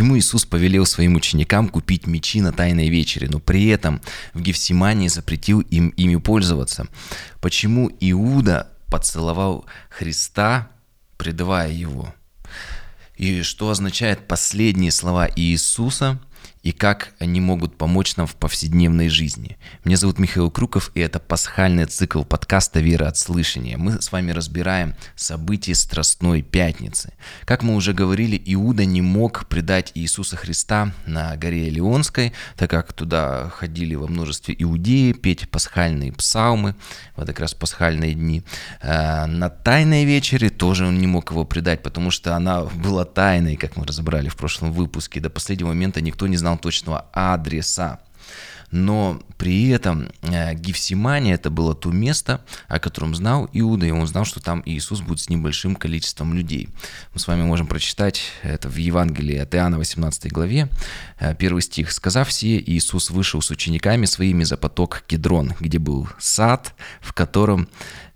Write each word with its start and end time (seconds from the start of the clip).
Почему 0.00 0.16
Иисус 0.16 0.46
повелел 0.46 0.86
своим 0.86 1.16
ученикам 1.16 1.68
купить 1.68 2.06
мечи 2.06 2.40
на 2.40 2.54
Тайной 2.54 2.88
вечере, 2.88 3.28
но 3.28 3.38
при 3.38 3.66
этом 3.66 4.00
в 4.32 4.40
Гефсимании 4.40 5.08
запретил 5.08 5.60
им 5.60 5.90
ими 5.90 6.16
пользоваться? 6.16 6.86
Почему 7.42 7.90
Иуда 8.00 8.70
поцеловал 8.86 9.66
Христа, 9.90 10.70
предавая 11.18 11.70
его? 11.70 12.14
И 13.18 13.42
что 13.42 13.68
означает 13.68 14.26
последние 14.26 14.90
слова 14.90 15.28
Иисуса– 15.36 16.18
и 16.62 16.72
как 16.72 17.14
они 17.18 17.40
могут 17.40 17.76
помочь 17.78 18.16
нам 18.16 18.26
в 18.26 18.36
повседневной 18.36 19.08
жизни. 19.08 19.56
Меня 19.84 19.96
зовут 19.96 20.18
Михаил 20.18 20.50
Круков, 20.50 20.90
и 20.94 21.00
это 21.00 21.18
пасхальный 21.18 21.86
цикл 21.86 22.22
подкаста 22.22 22.80
«Вера 22.80 23.08
от 23.08 23.16
слышания». 23.16 23.78
Мы 23.78 24.02
с 24.02 24.12
вами 24.12 24.32
разбираем 24.32 24.94
события 25.16 25.74
Страстной 25.74 26.42
Пятницы. 26.42 27.14
Как 27.46 27.62
мы 27.62 27.74
уже 27.74 27.94
говорили, 27.94 28.40
Иуда 28.44 28.84
не 28.84 29.00
мог 29.00 29.46
предать 29.46 29.92
Иисуса 29.94 30.36
Христа 30.36 30.92
на 31.06 31.34
горе 31.36 31.68
Илионской, 31.68 32.34
так 32.56 32.68
как 32.68 32.92
туда 32.92 33.48
ходили 33.48 33.94
во 33.94 34.06
множестве 34.06 34.54
иудеи 34.58 35.12
петь 35.12 35.48
пасхальные 35.48 36.12
псалмы, 36.12 36.74
вот 37.16 37.26
как 37.26 37.40
раз 37.40 37.54
пасхальные 37.54 38.14
дни. 38.14 38.42
А, 38.82 39.26
на 39.26 39.48
Тайной 39.48 40.04
вечере 40.04 40.50
тоже 40.50 40.86
он 40.86 40.98
не 40.98 41.06
мог 41.06 41.30
его 41.30 41.44
предать, 41.44 41.82
потому 41.82 42.10
что 42.10 42.36
она 42.36 42.64
была 42.64 43.04
тайной, 43.04 43.56
как 43.56 43.76
мы 43.76 43.86
разобрали 43.86 44.28
в 44.28 44.36
прошлом 44.36 44.72
выпуске. 44.72 45.20
До 45.20 45.30
последнего 45.30 45.68
момента 45.68 46.00
никто 46.00 46.26
не 46.26 46.36
знал 46.36 46.49
точного 46.57 47.05
адреса. 47.13 47.99
Но 48.70 49.20
при 49.36 49.68
этом 49.68 50.08
э, 50.22 50.54
Гефсимания 50.54 51.34
это 51.34 51.50
было 51.50 51.74
то 51.74 51.90
место, 51.90 52.44
о 52.68 52.78
котором 52.78 53.14
знал 53.14 53.48
Иуда, 53.52 53.86
и 53.86 53.90
он 53.90 54.06
знал, 54.06 54.24
что 54.24 54.40
там 54.40 54.62
Иисус 54.64 55.00
будет 55.00 55.20
с 55.20 55.28
небольшим 55.28 55.74
количеством 55.74 56.34
людей. 56.34 56.68
Мы 57.12 57.20
с 57.20 57.26
вами 57.26 57.42
можем 57.42 57.66
прочитать 57.66 58.22
это 58.42 58.68
в 58.68 58.76
Евангелии 58.76 59.36
от 59.36 59.54
Иоанна 59.54 59.78
18 59.78 60.30
главе, 60.30 60.68
э, 61.18 61.34
первый 61.34 61.62
стих. 61.62 61.90
«Сказав 61.90 62.32
сие, 62.32 62.62
Иисус 62.70 63.10
вышел 63.10 63.42
с 63.42 63.50
учениками 63.50 64.06
своими 64.06 64.44
за 64.44 64.56
поток 64.56 65.02
Кедрон, 65.06 65.54
где 65.58 65.78
был 65.78 66.08
сад, 66.18 66.74
в 67.00 67.12
котором 67.12 67.68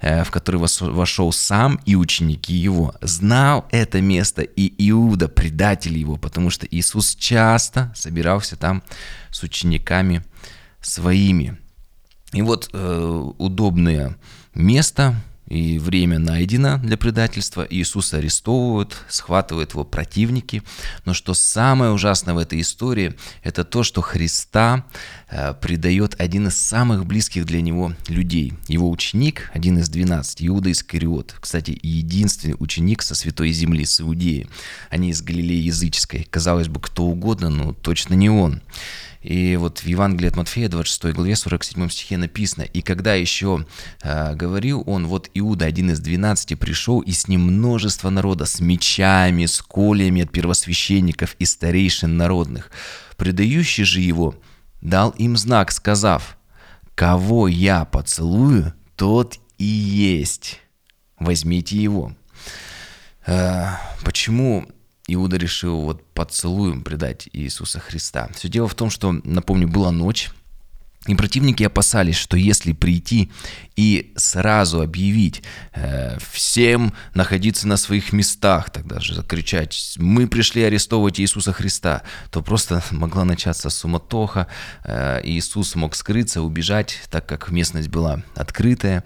Э, 0.06 0.22
в 0.22 0.30
который 0.30 0.56
вошел 0.56 1.32
сам 1.32 1.80
и 1.86 1.96
ученики 1.96 2.52
его. 2.52 2.94
Знал 3.00 3.66
это 3.70 4.02
место 4.02 4.42
и 4.42 4.90
Иуда, 4.90 5.28
предатель 5.28 5.96
его, 5.96 6.18
потому 6.18 6.50
что 6.50 6.66
Иисус 6.70 7.14
часто 7.14 7.90
собирался 7.96 8.56
там 8.56 8.82
с 9.30 9.42
учениками 9.42 10.22
своими. 10.84 11.58
И 12.32 12.42
вот 12.42 12.70
э, 12.72 13.30
удобное 13.38 14.16
место, 14.54 15.14
и 15.46 15.78
время 15.78 16.18
найдено 16.18 16.78
для 16.78 16.96
предательства. 16.96 17.66
Иисуса 17.68 18.16
арестовывают, 18.16 18.96
схватывают 19.08 19.72
его 19.72 19.84
противники. 19.84 20.62
Но 21.04 21.12
что 21.12 21.34
самое 21.34 21.92
ужасное 21.92 22.34
в 22.34 22.38
этой 22.38 22.60
истории, 22.62 23.14
это 23.42 23.62
то, 23.64 23.82
что 23.82 24.00
Христа 24.00 24.86
э, 25.28 25.54
предает 25.54 26.18
один 26.18 26.48
из 26.48 26.56
самых 26.56 27.04
близких 27.04 27.44
для 27.44 27.60
него 27.60 27.92
людей. 28.08 28.54
Его 28.68 28.90
ученик, 28.90 29.50
один 29.52 29.78
из 29.78 29.88
двенадцати, 29.90 30.46
Иуда 30.46 30.72
Искариот. 30.72 31.36
Кстати, 31.38 31.78
единственный 31.82 32.56
ученик 32.58 33.02
со 33.02 33.14
святой 33.14 33.52
земли, 33.52 33.84
с 33.84 34.00
Иудеи. 34.00 34.48
Они 34.88 35.10
из 35.10 35.20
Галилеи 35.20 35.60
языческой. 35.60 36.26
Казалось 36.30 36.68
бы, 36.68 36.80
кто 36.80 37.04
угодно, 37.04 37.50
но 37.50 37.74
точно 37.74 38.14
не 38.14 38.30
он. 38.30 38.62
И 39.24 39.56
вот 39.56 39.78
в 39.78 39.86
Евангелии 39.86 40.28
от 40.28 40.36
Матфея, 40.36 40.68
26 40.68 41.14
главе, 41.14 41.34
47 41.34 41.88
стихе 41.88 42.18
написано, 42.18 42.64
«И 42.64 42.82
когда 42.82 43.14
еще 43.14 43.64
э, 44.02 44.34
говорил 44.34 44.84
он, 44.86 45.06
вот 45.06 45.30
Иуда, 45.32 45.64
один 45.64 45.90
из 45.90 46.00
двенадцати, 46.00 46.52
пришел, 46.54 47.00
и 47.00 47.12
с 47.12 47.26
ним 47.26 47.40
множество 47.40 48.10
народа, 48.10 48.44
с 48.44 48.60
мечами, 48.60 49.46
с 49.46 49.62
колями 49.62 50.22
от 50.22 50.30
первосвященников 50.30 51.36
и 51.38 51.46
старейшин 51.46 52.18
народных. 52.18 52.70
Предающий 53.16 53.84
же 53.84 54.00
его 54.00 54.34
дал 54.82 55.10
им 55.12 55.38
знак, 55.38 55.72
сказав, 55.72 56.36
«Кого 56.94 57.48
я 57.48 57.86
поцелую, 57.86 58.74
тот 58.94 59.38
и 59.56 59.64
есть. 59.64 60.60
Возьмите 61.18 61.78
его». 61.78 62.12
Э, 63.26 63.68
почему 64.04 64.68
Иуда 65.06 65.36
решил 65.36 65.80
вот 65.80 66.04
поцелуем 66.14 66.82
предать 66.82 67.28
Иисуса 67.32 67.80
Христа. 67.80 68.28
Все 68.34 68.48
дело 68.48 68.68
в 68.68 68.74
том, 68.74 68.90
что, 68.90 69.12
напомню, 69.12 69.68
была 69.68 69.90
ночь, 69.90 70.30
и 71.06 71.14
противники 71.14 71.62
опасались, 71.62 72.16
что 72.16 72.36
если 72.38 72.72
прийти 72.72 73.30
и 73.76 74.14
сразу 74.16 74.80
объявить 74.80 75.42
э, 75.74 76.16
всем 76.32 76.94
находиться 77.12 77.68
на 77.68 77.76
своих 77.76 78.14
местах, 78.14 78.70
тогда 78.70 79.00
же 79.00 79.14
закричать 79.14 79.96
«Мы 79.98 80.26
пришли 80.26 80.62
арестовывать 80.62 81.20
Иисуса 81.20 81.52
Христа», 81.52 82.02
то 82.30 82.40
просто 82.40 82.82
могла 82.90 83.26
начаться 83.26 83.68
суматоха, 83.68 84.46
э, 84.84 85.20
Иисус 85.24 85.74
мог 85.74 85.94
скрыться, 85.94 86.40
убежать, 86.40 86.98
так 87.10 87.26
как 87.26 87.50
местность 87.50 87.88
была 87.88 88.22
открытая, 88.34 89.04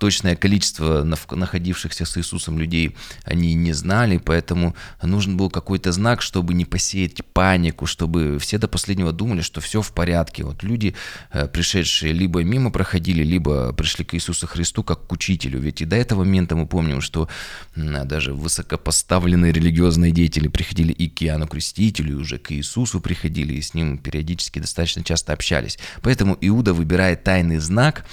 точное 0.00 0.34
количество 0.34 1.04
находившихся 1.04 2.06
с 2.06 2.16
Иисусом 2.16 2.58
людей 2.58 2.96
они 3.24 3.52
не 3.54 3.74
знали, 3.74 4.16
поэтому 4.16 4.74
нужен 5.02 5.36
был 5.36 5.50
какой-то 5.50 5.92
знак, 5.92 6.22
чтобы 6.22 6.54
не 6.54 6.64
посеять 6.64 7.22
панику, 7.34 7.84
чтобы 7.84 8.38
все 8.38 8.56
до 8.56 8.66
последнего 8.66 9.12
думали, 9.12 9.42
что 9.42 9.60
все 9.60 9.82
в 9.82 9.92
порядке. 9.92 10.42
Вот 10.42 10.62
люди, 10.62 10.94
э, 11.32 11.46
пришедшие 11.48 12.14
либо 12.14 12.42
мимо 12.42 12.70
проходили, 12.70 13.22
либо 13.22 13.74
пришли 13.74 14.04
к 14.06 14.14
Иисусу 14.14 14.46
Христу 14.46 14.82
как 14.82 15.06
к 15.06 15.12
учителю. 15.12 15.60
Ведь 15.60 15.82
и 15.82 15.84
до 15.84 15.96
этого 15.96 16.24
момента 16.24 16.56
мы 16.56 16.66
помним, 16.66 17.02
что 17.02 17.28
даже 17.76 18.32
высокопоставленные 18.32 19.52
религиозные 19.52 20.12
деятели 20.12 20.48
приходили 20.48 20.92
и 20.92 21.10
к 21.10 21.22
Иоанну 21.22 21.46
Крестителю, 21.46 22.12
и 22.12 22.20
уже 22.22 22.38
к 22.38 22.52
Иисусу 22.52 23.00
приходили, 23.00 23.52
и 23.52 23.60
с 23.60 23.74
ним 23.74 23.98
периодически 23.98 24.60
достаточно 24.60 25.04
часто 25.04 25.34
общались. 25.34 25.78
Поэтому 26.00 26.38
Иуда 26.40 26.72
выбирает 26.72 27.22
тайный 27.22 27.58
знак, 27.58 28.06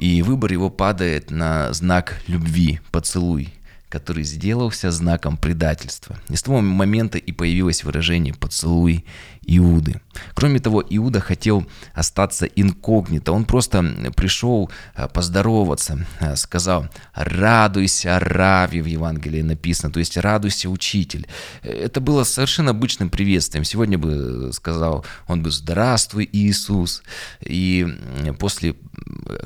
и 0.00 0.22
выбор 0.22 0.50
его 0.50 0.70
падает 0.70 1.30
на 1.30 1.70
знак 1.74 2.22
любви, 2.26 2.80
поцелуй, 2.90 3.52
который 3.90 4.24
сделался 4.24 4.90
знаком 4.90 5.36
предательства. 5.36 6.18
И 6.30 6.36
с 6.36 6.42
того 6.42 6.62
момента 6.62 7.18
и 7.18 7.32
появилось 7.32 7.84
выражение 7.84 8.32
«поцелуй 8.32 9.04
Иуды». 9.50 10.00
Кроме 10.34 10.60
того, 10.60 10.82
Иуда 10.88 11.20
хотел 11.20 11.66
остаться 11.94 12.46
инкогнито. 12.46 13.32
Он 13.32 13.44
просто 13.44 13.82
пришел 14.16 14.70
э, 14.94 15.08
поздороваться, 15.08 16.06
э, 16.20 16.36
сказал 16.36 16.86
«радуйся, 17.14 18.18
Рави» 18.18 18.80
в 18.80 18.86
Евангелии 18.86 19.42
написано, 19.42 19.92
то 19.92 20.00
есть 20.00 20.16
«радуйся, 20.16 20.68
учитель». 20.68 21.26
Это 21.62 22.00
было 22.00 22.24
совершенно 22.24 22.70
обычным 22.70 23.10
приветствием. 23.10 23.64
Сегодня 23.64 23.98
бы 23.98 24.50
сказал 24.52 25.04
он 25.26 25.42
бы 25.42 25.50
«здравствуй, 25.50 26.28
Иисус». 26.32 27.02
И 27.40 27.86
после, 28.38 28.76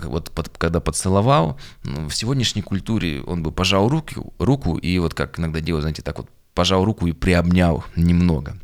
вот 0.04 0.31
когда 0.59 0.81
поцеловал, 0.81 1.59
ну, 1.84 2.09
в 2.09 2.14
сегодняшней 2.14 2.62
культуре 2.62 3.22
он 3.22 3.43
бы 3.43 3.53
пожал 3.53 3.88
руку, 3.88 4.32
руку 4.38 4.76
и 4.76 4.98
вот 4.98 5.14
как 5.14 5.38
иногда 5.38 5.60
делают, 5.60 5.82
знаете, 5.82 6.03
так 6.03 6.19
вот 6.19 6.28
пожал 6.54 6.84
руку 6.84 7.06
и 7.06 7.12
приобнял 7.12 7.84
немного. 7.97 8.56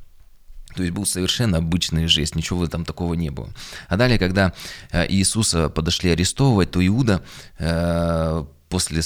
То 0.74 0.82
есть 0.82 0.94
был 0.94 1.06
совершенно 1.06 1.58
обычный 1.58 2.06
жест, 2.06 2.34
ничего 2.34 2.66
там 2.66 2.84
такого 2.84 3.14
не 3.14 3.30
было. 3.30 3.50
А 3.88 3.96
далее, 3.96 4.18
когда 4.18 4.52
э, 4.90 5.06
Иисуса 5.08 5.68
подошли 5.68 6.10
арестовывать, 6.10 6.70
то 6.70 6.86
Иуда 6.86 7.22
э, 7.58 8.44
после 8.68 9.02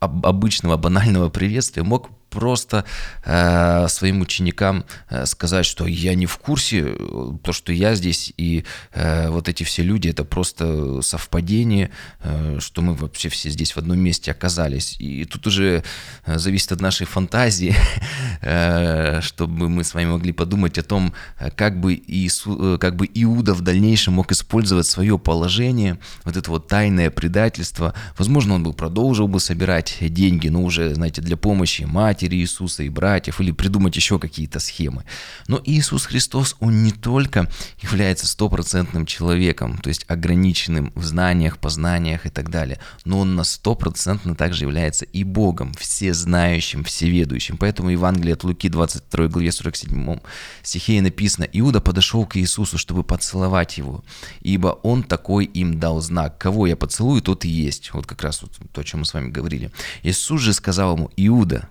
обычного 0.00 0.76
банального 0.76 1.30
приветствия 1.30 1.82
мог 1.82 2.10
просто 2.32 2.84
э, 3.24 3.86
своим 3.88 4.22
ученикам 4.22 4.84
э, 5.10 5.26
сказать, 5.26 5.66
что 5.66 5.86
я 5.86 6.14
не 6.14 6.26
в 6.26 6.38
курсе, 6.38 6.84
э, 6.88 7.32
то, 7.42 7.52
что 7.52 7.72
я 7.72 7.94
здесь 7.94 8.32
и 8.36 8.64
э, 8.92 9.28
вот 9.28 9.48
эти 9.48 9.62
все 9.64 9.82
люди, 9.82 10.08
это 10.08 10.24
просто 10.24 11.02
совпадение, 11.02 11.90
э, 12.20 12.58
что 12.60 12.82
мы 12.82 12.94
вообще 12.94 13.28
все 13.28 13.50
здесь 13.50 13.72
в 13.72 13.78
одном 13.78 13.98
месте 13.98 14.30
оказались. 14.30 14.96
И 14.98 15.24
тут 15.24 15.46
уже 15.46 15.84
э, 16.24 16.38
зависит 16.38 16.72
от 16.72 16.80
нашей 16.80 17.06
фантазии, 17.06 17.74
э, 18.40 19.20
чтобы 19.20 19.68
мы 19.68 19.84
с 19.84 19.94
вами 19.94 20.06
могли 20.06 20.32
подумать 20.32 20.78
о 20.78 20.82
том, 20.82 21.12
как 21.56 21.80
бы, 21.80 21.94
Иису, 21.94 22.78
как 22.80 22.96
бы 22.96 23.08
Иуда 23.14 23.54
в 23.54 23.60
дальнейшем 23.60 24.14
мог 24.14 24.32
использовать 24.32 24.86
свое 24.86 25.18
положение, 25.18 25.98
вот 26.24 26.36
это 26.36 26.50
вот 26.50 26.68
тайное 26.68 27.10
предательство. 27.10 27.92
Возможно, 28.16 28.54
он 28.54 28.62
бы 28.62 28.72
продолжил 28.72 29.28
бы 29.28 29.38
собирать 29.40 29.98
деньги, 30.00 30.48
но 30.48 30.62
уже, 30.62 30.94
знаете, 30.94 31.20
для 31.20 31.36
помощи 31.36 31.82
матери, 31.82 32.21
матери 32.22 32.36
Иисуса 32.36 32.82
и 32.84 32.88
братьев, 32.88 33.40
или 33.40 33.50
придумать 33.50 33.96
еще 33.96 34.18
какие-то 34.18 34.60
схемы. 34.60 35.04
Но 35.48 35.60
Иисус 35.64 36.06
Христос, 36.06 36.56
Он 36.60 36.82
не 36.82 36.92
только 36.92 37.48
является 37.80 38.26
стопроцентным 38.26 39.06
человеком, 39.06 39.78
то 39.78 39.88
есть 39.88 40.04
ограниченным 40.08 40.92
в 40.94 41.04
знаниях, 41.04 41.58
познаниях 41.58 42.26
и 42.26 42.30
так 42.30 42.50
далее, 42.50 42.78
но 43.04 43.20
Он 43.20 43.34
на 43.34 43.44
стопроцентно 43.44 44.34
также 44.34 44.64
является 44.64 45.04
и 45.04 45.24
Богом, 45.24 45.72
всезнающим, 45.74 46.84
всеведущим. 46.84 47.56
Поэтому 47.56 47.90
Евангелие 47.90 48.34
от 48.34 48.44
Луки 48.44 48.68
22 48.68 49.28
главе 49.28 49.50
47 49.52 50.18
стихе 50.62 51.02
написано, 51.02 51.48
Иуда 51.52 51.80
подошел 51.80 52.26
к 52.26 52.36
Иисусу, 52.36 52.78
чтобы 52.78 53.02
поцеловать 53.02 53.78
Его, 53.78 54.04
ибо 54.40 54.68
Он 54.82 55.02
такой 55.02 55.44
им 55.44 55.80
дал 55.80 56.00
знак, 56.00 56.38
кого 56.38 56.66
я 56.66 56.76
поцелую, 56.76 57.20
тот 57.22 57.44
и 57.44 57.48
есть. 57.48 57.92
Вот 57.92 58.06
как 58.06 58.22
раз 58.22 58.42
вот 58.42 58.52
то, 58.72 58.80
о 58.80 58.84
чем 58.84 59.00
мы 59.00 59.06
с 59.06 59.14
вами 59.14 59.30
говорили. 59.30 59.70
Иисус 60.02 60.40
же 60.40 60.52
сказал 60.52 60.96
ему, 60.96 61.10
Иуда, 61.16 61.68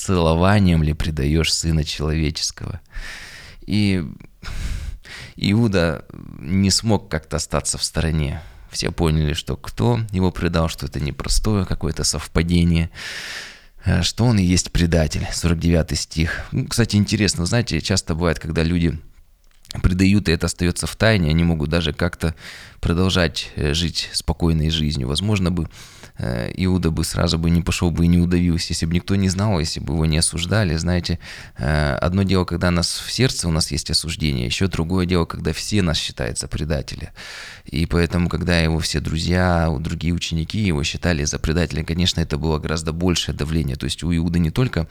целованием 0.00 0.82
ли 0.82 0.92
предаешь 0.92 1.52
Сына 1.52 1.84
Человеческого? 1.84 2.80
И 3.66 4.04
Иуда 5.36 6.04
не 6.38 6.70
смог 6.70 7.08
как-то 7.08 7.36
остаться 7.36 7.78
в 7.78 7.84
стороне. 7.84 8.42
Все 8.70 8.90
поняли, 8.92 9.34
что 9.34 9.56
кто 9.56 10.00
его 10.12 10.30
предал, 10.30 10.68
что 10.68 10.86
это 10.86 11.00
непростое 11.00 11.64
какое-то 11.64 12.04
совпадение, 12.04 12.90
э, 13.84 14.02
что 14.02 14.24
он 14.24 14.38
и 14.38 14.44
есть 14.44 14.70
предатель. 14.70 15.26
49 15.32 15.98
стих. 15.98 16.44
Ну, 16.52 16.66
кстати, 16.68 16.96
интересно, 16.96 17.46
знаете, 17.46 17.80
часто 17.80 18.14
бывает, 18.14 18.38
когда 18.38 18.62
люди 18.62 18.98
предают, 19.82 20.28
и 20.28 20.32
это 20.32 20.46
остается 20.46 20.86
в 20.86 20.96
тайне, 20.96 21.30
они 21.30 21.44
могут 21.44 21.70
даже 21.70 21.92
как-то 21.92 22.34
продолжать 22.80 23.50
э, 23.56 23.74
жить 23.74 24.08
спокойной 24.12 24.70
жизнью. 24.70 25.08
Возможно 25.08 25.50
бы 25.50 25.68
Иуда 26.56 26.90
бы 26.90 27.04
сразу 27.04 27.38
бы 27.38 27.48
не 27.48 27.62
пошел 27.62 27.90
бы 27.90 28.04
и 28.04 28.08
не 28.08 28.18
удавился, 28.18 28.66
если 28.70 28.84
бы 28.84 28.94
никто 28.94 29.16
не 29.16 29.28
знал, 29.28 29.58
если 29.58 29.80
бы 29.80 29.94
его 29.94 30.04
не 30.04 30.18
осуждали. 30.18 30.76
Знаете, 30.76 31.18
э, 31.56 31.94
одно 31.94 32.24
дело, 32.24 32.44
когда 32.44 32.70
нас 32.70 32.98
в 32.98 33.10
сердце 33.10 33.48
у 33.48 33.50
нас 33.50 33.70
есть 33.70 33.90
осуждение, 33.90 34.44
еще 34.44 34.66
другое 34.66 35.06
дело, 35.06 35.24
когда 35.24 35.52
все 35.52 35.80
нас 35.82 35.96
считают 35.96 36.38
за 36.38 36.48
предателя. 36.48 37.14
И 37.64 37.86
поэтому, 37.86 38.28
когда 38.28 38.58
его 38.60 38.80
все 38.80 39.00
друзья, 39.00 39.74
другие 39.80 40.12
ученики 40.12 40.58
его 40.58 40.82
считали 40.82 41.24
за 41.24 41.38
предателя, 41.38 41.84
конечно, 41.84 42.20
это 42.20 42.36
было 42.36 42.58
гораздо 42.58 42.92
большее 42.92 43.34
давление. 43.34 43.76
То 43.76 43.84
есть 43.84 44.02
у 44.02 44.14
Иуда 44.14 44.38
не 44.38 44.50
только 44.50 44.88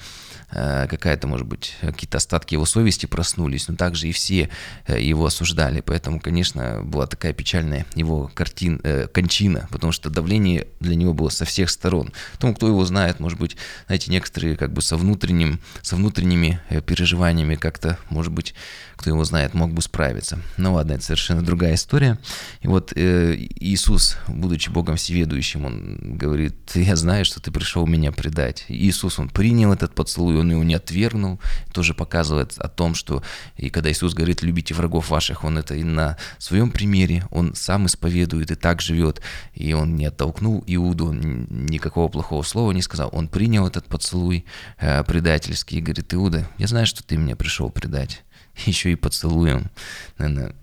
э, 0.52 0.88
какая-то, 0.90 1.28
может 1.28 1.46
быть, 1.46 1.75
какие-то 1.82 2.18
остатки 2.18 2.56
его 2.56 2.66
совести 2.66 3.06
проснулись, 3.06 3.68
но 3.68 3.75
также 3.75 4.08
и 4.08 4.12
все 4.12 4.50
его 4.88 5.25
осуждали. 5.28 5.82
Поэтому, 5.82 6.20
конечно, 6.20 6.82
была 6.84 7.06
такая 7.06 7.34
печальная 7.34 7.86
его 7.94 8.32
картин, 8.34 8.82
кончина, 9.14 9.68
потому 9.70 9.92
что 9.92 10.10
давление 10.10 10.68
для 10.80 10.96
него 10.96 11.14
было 11.19 11.30
со 11.30 11.45
всех 11.45 11.69
сторон. 11.69 12.13
Тому, 12.39 12.56
кто 12.56 12.68
его 12.68 12.83
знает, 12.86 13.19
может 13.19 13.38
быть, 13.38 13.57
знаете, 13.88 14.12
некоторые 14.12 14.56
как 14.56 14.71
бы 14.71 14.81
со, 14.81 14.95
внутренним, 14.95 15.60
со 15.81 15.95
внутренними 15.95 16.62
э, 16.69 16.81
переживаниями 16.81 17.56
как-то, 17.56 17.98
может 18.10 18.31
быть, 18.31 18.56
кто 18.95 19.10
его 19.10 19.24
знает, 19.24 19.54
мог 19.54 19.74
бы 19.74 19.81
справиться. 19.81 20.39
Ну 20.57 20.74
ладно, 20.74 20.94
это 20.94 21.04
совершенно 21.04 21.42
другая 21.42 21.75
история. 21.75 22.19
И 22.62 22.68
вот 22.68 22.92
э, 22.95 23.36
Иисус, 23.60 24.18
будучи 24.27 24.69
Богом 24.69 24.98
всеведущим, 24.98 25.66
он 25.66 26.18
говорит, 26.18 26.56
я 26.75 26.95
знаю, 26.98 27.24
что 27.24 27.39
ты 27.39 27.50
пришел 27.50 27.88
меня 27.88 28.12
предать. 28.12 28.65
Иисус, 28.68 29.18
он 29.18 29.30
принял 29.30 29.72
этот 29.72 29.95
поцелуй, 29.95 30.38
он 30.38 30.51
его 30.51 30.63
не 30.63 30.74
отвергнул, 30.74 31.39
тоже 31.74 31.94
показывает 31.94 32.57
о 32.57 32.68
том, 32.68 32.94
что 32.94 33.24
и 33.56 33.69
когда 33.69 33.89
Иисус 33.89 34.13
говорит, 34.13 34.42
любите 34.42 34.74
врагов 34.74 35.10
ваших, 35.10 35.45
он 35.45 35.57
это 35.57 35.75
и 35.75 35.83
на 35.83 36.18
своем 36.38 36.69
примере, 36.69 37.25
он 37.31 37.56
сам 37.56 37.86
исповедует 37.86 38.51
и 38.51 38.56
так 38.56 38.81
живет, 38.81 39.22
и 39.54 39.72
он 39.74 39.95
не 39.95 40.06
оттолкнул 40.07 40.63
Иуду, 40.68 41.09
никакого 41.14 42.08
плохого 42.10 42.44
слова 42.44 42.72
не 42.72 42.82
сказал, 42.82 43.10
он 43.12 43.28
принял 43.28 43.68
этот 43.68 43.86
поцелуй 43.86 44.46
э, 44.78 45.04
предательский 45.04 45.78
и 45.78 45.82
говорит, 45.82 46.14
Иуда, 46.14 46.48
я 46.58 46.68
знаю, 46.68 46.86
что 46.86 47.04
ты 47.04 47.18
меня 47.18 47.36
пришел 47.36 47.70
предать 47.70 48.24
еще 48.66 48.92
и 48.92 48.96
поцелуем. 48.96 49.70
Наверное, 50.18 50.56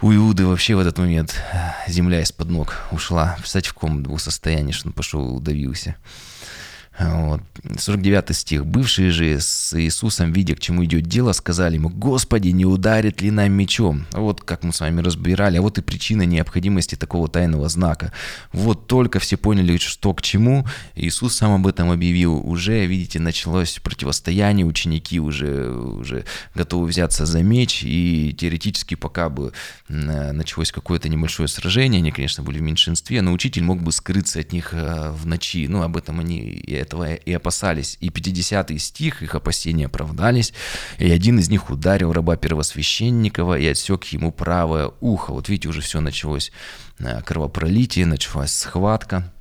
у 0.00 0.12
Иуды 0.12 0.46
вообще 0.46 0.74
в 0.74 0.80
этот 0.80 0.98
момент 0.98 1.40
земля 1.86 2.22
из-под 2.22 2.50
ног 2.50 2.74
ушла. 2.90 3.36
Представьте, 3.38 3.70
в 3.70 3.74
каком 3.74 4.02
был 4.02 4.18
состоянии, 4.18 4.72
что 4.72 4.88
он 4.88 4.92
пошел 4.92 5.28
и 5.28 5.32
удавился. 5.32 5.96
Вот. 6.98 7.40
49 7.78 8.36
стих. 8.36 8.66
«Бывшие 8.66 9.10
же 9.10 9.40
с 9.40 9.78
Иисусом, 9.80 10.32
видя, 10.32 10.54
к 10.54 10.60
чему 10.60 10.84
идет 10.84 11.04
дело, 11.04 11.32
сказали 11.32 11.76
ему, 11.76 11.88
«Господи, 11.88 12.48
не 12.48 12.66
ударит 12.66 13.22
ли 13.22 13.30
нам 13.30 13.52
мечом?» 13.52 14.06
Вот 14.12 14.42
как 14.42 14.62
мы 14.62 14.72
с 14.72 14.80
вами 14.80 15.00
разбирали, 15.00 15.56
а 15.56 15.62
вот 15.62 15.78
и 15.78 15.82
причина 15.82 16.22
необходимости 16.22 16.94
такого 16.94 17.28
тайного 17.28 17.68
знака. 17.68 18.12
Вот 18.52 18.86
только 18.86 19.20
все 19.20 19.36
поняли, 19.36 19.76
что 19.78 20.12
к 20.12 20.22
чему, 20.22 20.66
Иисус 20.94 21.36
сам 21.36 21.54
об 21.54 21.66
этом 21.66 21.90
объявил. 21.90 22.36
Уже, 22.36 22.84
видите, 22.84 23.20
началось 23.20 23.78
противостояние, 23.82 24.66
ученики 24.66 25.18
уже, 25.18 25.70
уже 25.70 26.24
готовы 26.54 26.86
взяться 26.86 27.26
за 27.26 27.42
меч, 27.42 27.82
и 27.84 28.34
теоретически 28.38 28.96
пока 28.96 29.28
бы 29.28 29.52
началось 29.88 30.72
какое-то 30.72 31.08
небольшое 31.08 31.48
сражение, 31.48 32.00
они, 32.00 32.10
конечно, 32.10 32.42
были 32.42 32.58
в 32.58 32.62
меньшинстве, 32.62 33.22
но 33.22 33.32
учитель 33.32 33.62
мог 33.62 33.82
бы 33.82 33.92
скрыться 33.92 34.40
от 34.40 34.52
них 34.52 34.70
э, 34.72 35.10
в 35.10 35.26
ночи. 35.26 35.66
Ну, 35.68 35.82
об 35.82 35.96
этом 35.96 36.20
они 36.20 36.40
и 36.40 36.81
этого 36.82 37.14
и 37.14 37.32
опасались. 37.32 37.96
И 38.00 38.10
50 38.10 38.80
стих, 38.80 39.22
их 39.22 39.34
опасения 39.34 39.86
оправдались, 39.86 40.52
и 40.98 41.10
один 41.10 41.38
из 41.38 41.48
них 41.48 41.70
ударил 41.70 42.12
раба 42.12 42.36
первосвященникова 42.36 43.58
и 43.58 43.66
отсек 43.66 44.04
ему 44.04 44.32
правое 44.32 44.90
ухо. 45.00 45.32
Вот 45.32 45.48
видите, 45.48 45.68
уже 45.68 45.80
все 45.80 46.00
началось 46.00 46.52
э, 46.98 47.22
кровопролитие, 47.22 48.06
началась 48.06 48.52
схватка. 48.52 49.32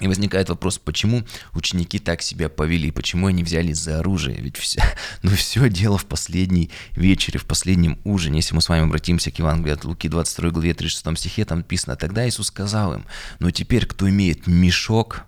И 0.00 0.06
возникает 0.06 0.48
вопрос, 0.48 0.78
почему 0.78 1.24
ученики 1.52 1.98
так 1.98 2.22
себя 2.22 2.48
повели, 2.48 2.90
почему 2.90 3.26
они 3.26 3.42
взялись 3.42 3.78
за 3.78 3.98
оружие? 3.98 4.36
Ведь 4.40 4.56
все, 4.56 4.80
ну 5.22 5.30
все 5.32 5.68
дело 5.68 5.98
в 5.98 6.06
последней 6.06 6.70
вечере, 6.92 7.38
в 7.38 7.46
последнем 7.46 7.98
ужине. 8.04 8.38
Если 8.38 8.54
мы 8.54 8.60
с 8.60 8.68
вами 8.68 8.84
обратимся 8.84 9.30
к 9.30 9.38
Евангелию 9.38 9.74
от 9.74 9.84
Луки 9.84 10.08
22 10.08 10.50
главе 10.50 10.74
36 10.74 11.18
стихе, 11.18 11.44
там 11.44 11.58
написано, 11.58 11.96
тогда 11.96 12.28
Иисус 12.28 12.46
сказал 12.48 12.94
им, 12.94 13.06
но 13.40 13.50
теперь, 13.50 13.86
кто 13.86 14.08
имеет 14.08 14.46
мешок 14.46 15.27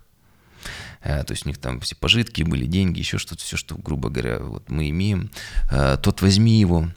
то 1.01 1.31
есть 1.31 1.45
у 1.45 1.49
них 1.49 1.57
там 1.57 1.79
все 1.79 1.95
пожитки 1.95 2.43
были, 2.43 2.65
деньги, 2.65 2.99
еще 2.99 3.17
что-то, 3.17 3.43
все, 3.43 3.57
что, 3.57 3.75
грубо 3.75 4.09
говоря, 4.09 4.39
вот 4.39 4.69
мы 4.69 4.89
имеем, 4.89 5.31
э, 5.71 5.97
тот 6.01 6.21
возьми 6.21 6.59
его, 6.59 6.89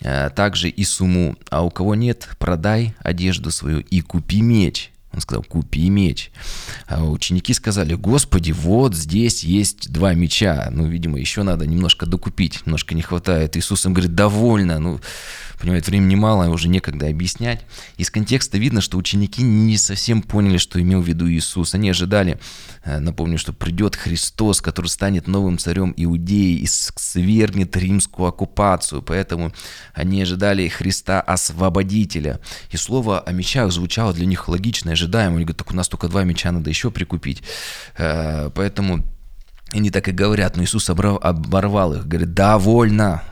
э, 0.00 0.30
также 0.30 0.68
и 0.68 0.84
сумму, 0.84 1.36
а 1.50 1.62
у 1.62 1.70
кого 1.70 1.94
нет, 1.94 2.28
продай 2.38 2.94
одежду 3.00 3.50
свою 3.50 3.80
и 3.80 4.00
купи 4.00 4.40
меч. 4.40 4.90
Он 5.12 5.20
сказал, 5.20 5.42
купи 5.42 5.90
меч. 5.90 6.30
А 6.90 7.04
ученики 7.04 7.54
сказали, 7.54 7.94
Господи, 7.94 8.50
вот 8.50 8.96
здесь 8.96 9.44
есть 9.44 9.92
два 9.92 10.12
меча. 10.14 10.68
Ну, 10.72 10.86
видимо, 10.88 11.20
еще 11.20 11.44
надо 11.44 11.64
немножко 11.64 12.04
докупить, 12.04 12.66
немножко 12.66 12.96
не 12.96 13.02
хватает. 13.02 13.56
Иисус 13.56 13.86
им 13.86 13.94
говорит, 13.94 14.16
довольно. 14.16 14.80
Ну, 14.80 15.00
понимаете, 15.60 15.92
времени 15.92 16.16
мало, 16.16 16.48
уже 16.48 16.68
некогда 16.68 17.06
объяснять. 17.06 17.64
Из 17.96 18.10
контекста 18.10 18.58
видно, 18.58 18.80
что 18.80 18.98
ученики 18.98 19.40
не 19.42 19.76
совсем 19.76 20.20
поняли, 20.20 20.58
что 20.58 20.80
имел 20.80 21.00
в 21.00 21.06
виду 21.06 21.30
Иисус. 21.30 21.74
Они 21.74 21.90
ожидали, 21.90 22.40
э, 22.82 22.98
напомню, 22.98 23.38
что 23.38 23.52
придет 23.52 23.94
Христос, 23.94 24.60
который 24.60 24.88
станет 24.88 25.28
новым 25.28 25.58
царем 25.58 25.94
Иудеи 25.96 26.56
и 26.56 26.66
свергнет 26.66 27.76
римскую 27.76 28.26
оккупацию. 28.26 29.00
Поэтому 29.02 29.52
они 29.94 30.22
ожидали 30.22 30.66
Христа 30.66 31.20
освободителя. 31.20 32.40
И 32.72 32.76
слово 32.76 33.20
о 33.20 33.30
мечах 33.30 33.70
звучало 33.70 34.12
для 34.12 34.26
них 34.26 34.48
логично 34.48 34.90
и 34.90 34.94
ожидаемо. 34.94 35.36
Они 35.36 35.44
говорят, 35.44 35.58
так 35.58 35.70
у 35.70 35.76
нас 35.76 35.88
только 35.88 36.08
два 36.08 36.24
меча 36.24 36.50
надо 36.50 36.68
еще 36.68 36.79
прикупить. 36.88 37.42
Э, 37.98 38.48
поэтому 38.54 39.04
они 39.72 39.90
так 39.90 40.08
и 40.08 40.12
говорят, 40.12 40.56
но 40.56 40.64
Иисус 40.64 40.88
оборвал 40.90 41.94
их, 41.94 42.06
говорит, 42.06 42.34
довольно, 42.34 43.22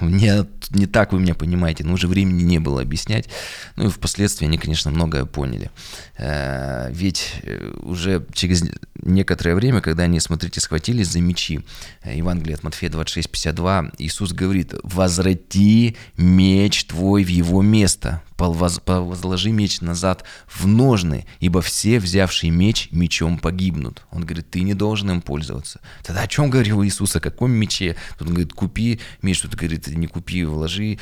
не, 0.00 0.46
не 0.70 0.86
так 0.86 1.12
вы 1.12 1.20
меня 1.20 1.34
понимаете, 1.34 1.84
но 1.84 1.94
уже 1.94 2.08
времени 2.08 2.42
не 2.42 2.58
было 2.58 2.82
объяснять. 2.82 3.28
Ну 3.76 3.86
и 3.86 3.90
впоследствии 3.90 4.46
они, 4.46 4.58
конечно, 4.58 4.90
многое 4.90 5.24
поняли. 5.24 5.70
Э, 6.18 6.90
ведь 6.90 7.34
э, 7.42 7.72
уже 7.82 8.26
через 8.32 8.64
некоторое 9.02 9.54
время, 9.54 9.80
когда 9.80 10.04
они, 10.04 10.20
смотрите, 10.20 10.60
схватились 10.60 11.08
за 11.08 11.20
мечи, 11.20 11.64
Евангелие 12.04 12.54
от 12.54 12.62
Матфея 12.62 12.90
26, 12.90 13.30
52, 13.30 13.92
Иисус 13.98 14.32
говорит, 14.32 14.74
«Возврати 14.82 15.96
меч 16.16 16.84
твой 16.84 17.24
в 17.24 17.28
его 17.28 17.62
место, 17.62 18.22
возложи 18.50 19.50
меч 19.50 19.80
назад 19.80 20.24
в 20.46 20.66
ножны, 20.66 21.26
ибо 21.40 21.62
все, 21.62 21.98
взявшие 21.98 22.50
меч, 22.50 22.88
мечом 22.90 23.38
погибнут». 23.38 24.02
Он 24.10 24.24
говорит, 24.24 24.50
ты 24.50 24.62
не 24.62 24.74
должен 24.74 25.10
им 25.10 25.20
пользоваться. 25.20 25.80
Тогда 26.02 26.22
о 26.22 26.26
чем 26.26 26.50
говорил 26.50 26.82
Иисус, 26.84 27.16
о 27.16 27.20
каком 27.20 27.52
мече? 27.52 27.96
Тут 28.18 28.28
он 28.28 28.34
говорит, 28.34 28.52
купи 28.52 29.00
меч, 29.22 29.40
тут 29.40 29.54
говорит, 29.54 29.86
не 29.88 30.06
купи, 30.06 30.44
вложи. 30.44 30.98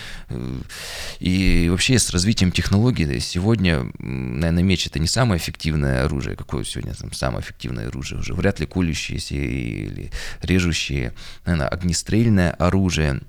И 1.19 1.69
вообще 1.71 1.99
с 1.99 2.11
развитием 2.11 2.53
технологий 2.53 3.21
сегодня, 3.21 3.91
наверное, 3.99 4.63
меч 4.63 4.87
это 4.87 4.99
не 4.99 5.07
самое 5.07 5.41
эффективное 5.41 6.05
оружие. 6.05 6.37
Какое 6.37 6.65
сегодня 6.65 6.95
там 6.95 7.13
самое 7.13 7.43
эффективное 7.43 7.89
оружие? 7.89 8.21
Уже 8.21 8.35
вряд 8.35 8.61
ли 8.61 8.67
колющиеся 8.67 9.35
или 9.35 10.11
режущие. 10.43 11.15
Наверное, 11.45 11.69
огнестрельное 11.69 12.53
оружие 12.53 13.21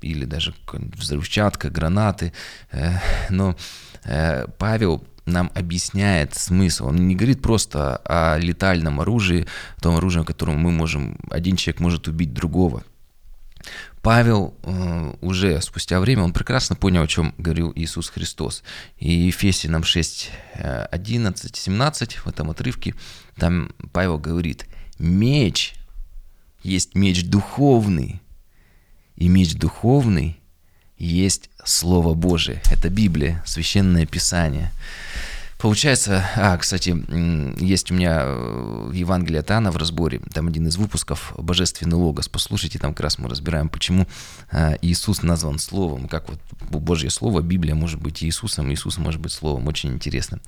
или 0.00 0.24
даже 0.24 0.54
взрывчатка, 0.66 1.70
гранаты. 1.70 2.32
Но 3.30 3.56
э, 4.04 4.46
Павел 4.58 5.04
нам 5.26 5.50
объясняет 5.54 6.34
смысл. 6.34 6.88
Он 6.88 7.08
не 7.08 7.14
говорит 7.14 7.40
просто 7.42 7.96
о 8.04 8.38
летальном 8.38 9.00
оружии, 9.00 9.46
том 9.80 9.96
оружии, 9.96 10.22
которым 10.22 10.58
мы 10.58 10.70
можем, 10.70 11.18
один 11.30 11.56
человек 11.56 11.80
может 11.80 12.08
убить 12.08 12.32
другого. 12.32 12.84
Павел 14.02 14.54
э, 14.62 15.14
уже 15.22 15.62
спустя 15.62 15.98
время, 15.98 16.24
он 16.24 16.34
прекрасно 16.34 16.76
понял, 16.76 17.02
о 17.02 17.06
чем 17.06 17.34
говорил 17.38 17.72
Иисус 17.74 18.10
Христос. 18.10 18.62
И 18.98 19.10
Ефесянам 19.10 19.82
6, 19.82 20.30
11, 20.54 21.56
17 21.56 22.14
в 22.16 22.26
этом 22.26 22.50
отрывке, 22.50 22.94
там 23.36 23.70
Павел 23.92 24.18
говорит, 24.18 24.66
меч 24.98 25.74
есть 26.62 26.94
меч 26.94 27.24
духовный, 27.24 28.20
и 29.16 29.28
меч 29.28 29.54
духовный 29.54 30.40
есть 30.98 31.50
Слово 31.64 32.14
Божие. 32.14 32.62
Это 32.70 32.88
Библия, 32.88 33.42
Священное 33.46 34.06
Писание. 34.06 34.72
Получается, 35.64 36.22
а, 36.36 36.58
кстати, 36.58 36.94
есть 37.58 37.90
у 37.90 37.94
меня 37.94 38.20
э, 38.22 38.90
Евангелии 38.92 39.38
от 39.38 39.50
Иоанна 39.50 39.70
в 39.70 39.78
разборе, 39.78 40.20
там 40.30 40.48
один 40.48 40.66
из 40.66 40.76
выпусков 40.76 41.32
«Божественный 41.38 41.96
логос». 41.96 42.28
Послушайте, 42.28 42.78
там 42.78 42.92
как 42.92 43.04
раз 43.04 43.18
мы 43.18 43.30
разбираем, 43.30 43.70
почему 43.70 44.06
э, 44.50 44.76
Иисус 44.82 45.22
назван 45.22 45.58
Словом, 45.58 46.06
как 46.06 46.28
вот 46.28 46.38
Божье 46.60 47.08
Слово, 47.08 47.40
Библия 47.40 47.74
может 47.74 47.98
быть 47.98 48.22
Иисусом, 48.22 48.70
Иисус 48.74 48.98
может 48.98 49.22
быть 49.22 49.32
Словом. 49.32 49.66
Очень 49.66 49.94
интересно. 49.94 50.38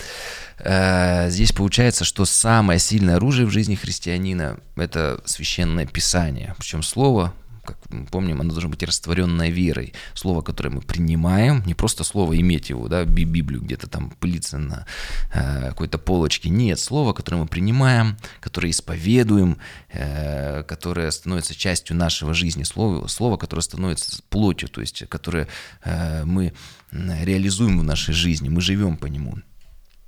Э, 0.58 1.30
здесь 1.30 1.52
получается, 1.52 2.04
что 2.04 2.26
самое 2.26 2.78
сильное 2.78 3.16
оружие 3.16 3.46
в 3.46 3.50
жизни 3.50 3.74
христианина– 3.74 4.58
это 4.76 5.22
Священное 5.24 5.86
Писание. 5.86 6.54
Причем 6.58 6.82
Слово 6.82 7.32
как 7.66 7.78
мы 7.90 8.06
помним, 8.06 8.40
оно 8.40 8.50
должно 8.50 8.70
быть 8.70 8.82
растворенное 8.82 9.50
верой. 9.50 9.92
Слово, 10.14 10.42
которое 10.42 10.70
мы 10.70 10.80
принимаем, 10.80 11.62
не 11.66 11.74
просто 11.74 12.04
слово 12.04 12.38
иметь 12.40 12.70
его, 12.70 12.88
да, 12.88 13.04
Библию 13.04 13.60
где-то 13.60 13.88
там 13.88 14.10
пылиться 14.10 14.58
на 14.58 14.86
э, 15.32 15.68
какой-то 15.68 15.98
полочке. 15.98 16.48
Нет, 16.48 16.78
слово, 16.78 17.12
которое 17.12 17.38
мы 17.38 17.46
принимаем, 17.46 18.16
которое 18.40 18.70
исповедуем, 18.70 19.58
э, 19.90 20.62
которое 20.62 21.10
становится 21.10 21.54
частью 21.54 21.96
нашего 21.96 22.34
жизни. 22.34 22.62
Слово, 22.62 23.06
слово, 23.08 23.36
которое 23.36 23.62
становится 23.62 24.22
плотью, 24.30 24.68
то 24.68 24.80
есть 24.80 25.06
которое 25.08 25.48
э, 25.84 26.24
мы 26.24 26.52
реализуем 26.92 27.78
в 27.80 27.84
нашей 27.84 28.14
жизни, 28.14 28.48
мы 28.48 28.60
живем 28.60 28.96
по 28.96 29.06
нему. 29.06 29.36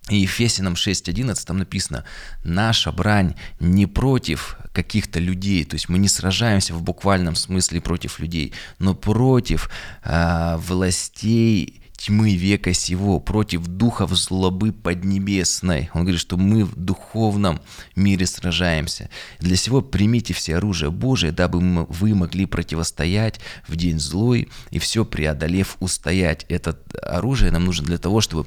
И 0.09 0.17
Ефесиным 0.17 0.75
6.11 0.75 1.47
там 1.47 1.59
написано, 1.59 2.05
наша 2.45 2.93
брань 2.93 3.35
не 3.61 3.87
против 3.87 4.57
каких-то 4.73 5.19
людей, 5.19 5.65
то 5.65 5.75
есть 5.75 5.89
мы 5.89 5.99
не 5.99 6.09
сражаемся 6.09 6.75
в 6.75 6.83
буквальном 6.83 7.35
смысле 7.35 7.81
против 7.81 8.19
людей, 8.19 8.53
но 8.79 8.95
против 8.95 9.71
э, 10.05 10.57
властей 10.59 11.83
тьмы 11.99 12.37
века 12.37 12.73
сего, 12.73 13.19
против 13.19 13.67
духов 13.67 14.15
злобы 14.15 14.73
поднебесной. 14.73 15.91
Он 15.93 16.03
говорит, 16.03 16.21
что 16.21 16.37
мы 16.37 16.65
в 16.65 16.77
духовном 16.77 17.61
мире 17.97 18.25
сражаемся. 18.25 19.11
Для 19.41 19.57
сего 19.57 19.83
примите 19.83 20.33
все 20.33 20.57
оружие 20.57 20.93
Божие, 20.93 21.33
дабы 21.33 21.87
вы 21.89 22.15
могли 22.15 22.47
противостоять 22.47 23.41
в 23.67 23.75
день 23.75 23.99
злой 23.99 24.49
и 24.71 24.79
все 24.79 25.05
преодолев 25.05 25.77
устоять. 25.81 26.47
Это 26.49 26.79
оружие 27.03 27.51
нам 27.51 27.65
нужно 27.65 27.87
для 27.87 27.99
того, 27.99 28.21
чтобы 28.21 28.45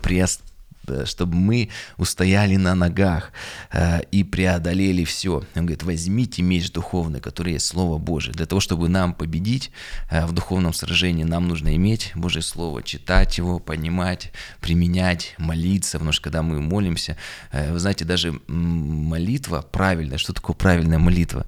чтобы 1.05 1.35
мы 1.35 1.69
устояли 1.97 2.55
на 2.55 2.75
ногах 2.75 3.31
э, 3.71 4.01
и 4.11 4.23
преодолели 4.23 5.03
все. 5.03 5.43
Он 5.55 5.65
говорит, 5.65 5.83
возьмите 5.83 6.41
меч 6.41 6.71
духовный, 6.71 7.19
который 7.19 7.53
есть 7.53 7.67
Слово 7.67 7.97
Божие. 7.97 8.33
Для 8.33 8.45
того, 8.45 8.59
чтобы 8.59 8.89
нам 8.89 9.13
победить 9.13 9.71
э, 10.09 10.25
в 10.25 10.31
духовном 10.31 10.73
сражении, 10.73 11.23
нам 11.23 11.47
нужно 11.47 11.75
иметь 11.75 12.11
Божье 12.15 12.41
Слово, 12.41 12.83
читать 12.83 13.37
его, 13.37 13.59
понимать, 13.59 14.31
применять, 14.59 15.35
молиться, 15.37 15.97
потому 15.97 16.11
что 16.11 16.23
когда 16.23 16.41
мы 16.41 16.61
молимся, 16.61 17.17
э, 17.51 17.71
вы 17.71 17.79
знаете, 17.79 18.05
даже 18.05 18.39
молитва 18.47 19.61
правильная, 19.61 20.17
что 20.17 20.33
такое 20.33 20.55
правильная 20.55 20.99
молитва? 20.99 21.45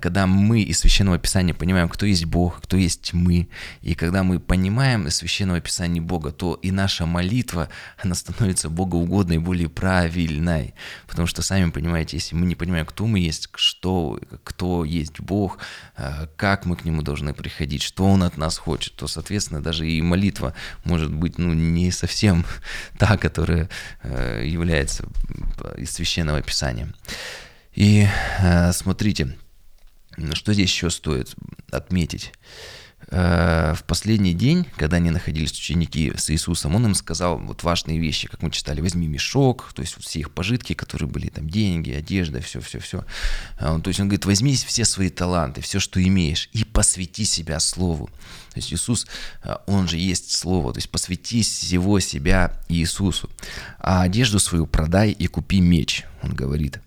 Когда 0.00 0.26
мы 0.26 0.62
из 0.62 0.78
Священного 0.78 1.18
Писания 1.18 1.54
понимаем, 1.54 1.88
кто 1.88 2.06
есть 2.06 2.24
Бог, 2.24 2.62
кто 2.62 2.76
есть 2.76 3.12
мы, 3.12 3.48
и 3.82 3.94
когда 3.94 4.22
мы 4.22 4.40
понимаем 4.40 5.06
из 5.06 5.16
Священного 5.16 5.60
Писания 5.60 6.00
Бога, 6.00 6.32
то 6.32 6.54
и 6.54 6.70
наша 6.70 7.06
молитва, 7.06 7.68
она 8.02 8.14
становится 8.14 8.65
становится 8.66 8.70
богоугодной, 8.70 9.38
более 9.38 9.68
правильной. 9.68 10.74
Потому 11.06 11.26
что, 11.26 11.42
сами 11.42 11.70
понимаете, 11.70 12.16
если 12.16 12.36
мы 12.36 12.46
не 12.46 12.54
понимаем, 12.54 12.86
кто 12.86 13.06
мы 13.06 13.18
есть, 13.18 13.48
что, 13.54 14.18
кто 14.44 14.84
есть 14.84 15.20
Бог, 15.20 15.58
э, 15.96 16.26
как 16.36 16.66
мы 16.66 16.76
к 16.76 16.84
Нему 16.84 17.02
должны 17.02 17.32
приходить, 17.34 17.82
что 17.82 18.04
Он 18.04 18.22
от 18.22 18.36
нас 18.36 18.58
хочет, 18.58 18.94
то, 18.96 19.06
соответственно, 19.06 19.62
даже 19.62 19.86
и 19.86 20.02
молитва 20.02 20.54
может 20.84 21.12
быть 21.12 21.38
ну, 21.38 21.54
не 21.54 21.90
совсем 21.90 22.44
та, 22.98 23.16
которая 23.16 23.68
э, 24.02 24.44
является 24.46 25.04
из 25.78 25.92
Священного 25.92 26.42
Писания. 26.42 26.88
И 27.76 28.06
э, 28.40 28.72
смотрите, 28.72 29.36
что 30.32 30.54
здесь 30.54 30.70
еще 30.70 30.90
стоит 30.90 31.34
отметить. 31.70 32.32
Э, 33.08 33.74
в 33.74 33.84
последний 33.84 34.34
день, 34.34 34.66
когда 34.76 34.96
они 34.96 35.10
находились 35.10 35.52
ученики 35.52 36.12
с 36.16 36.28
Иисусом, 36.30 36.74
он 36.74 36.86
им 36.86 36.94
сказал 36.94 37.38
вот 37.38 37.62
важные 37.62 37.98
вещи, 37.98 38.26
как 38.26 38.42
мы 38.42 38.50
читали, 38.50 38.80
возьми 38.80 39.06
мешок, 39.06 39.72
то 39.74 39.82
есть 39.82 39.96
все 40.00 40.20
их 40.20 40.32
пожитки, 40.32 40.74
которые 40.74 41.08
были 41.08 41.28
там 41.28 41.48
деньги, 41.48 41.92
одежда, 41.92 42.40
все-все-все. 42.40 43.04
Э, 43.60 43.78
то 43.82 43.88
есть 43.88 44.00
он 44.00 44.08
говорит, 44.08 44.26
возьми 44.26 44.56
все 44.56 44.84
свои 44.84 45.08
таланты, 45.08 45.60
все, 45.60 45.78
что 45.78 46.02
имеешь, 46.02 46.48
и 46.52 46.64
посвяти 46.64 47.24
себя 47.24 47.60
Слову. 47.60 48.06
То 48.52 48.58
есть 48.58 48.72
Иисус, 48.72 49.06
э, 49.44 49.54
Он 49.66 49.86
же 49.86 49.98
есть 49.98 50.32
Слово, 50.32 50.72
то 50.72 50.78
есть 50.78 50.90
посвяти 50.90 51.42
всего 51.42 52.00
себя 52.00 52.60
Иисусу. 52.68 53.30
А 53.78 54.02
одежду 54.02 54.40
свою 54.40 54.66
продай 54.66 55.12
и 55.12 55.26
купи 55.28 55.60
меч, 55.60 56.04
он 56.22 56.34
говорит 56.34 56.80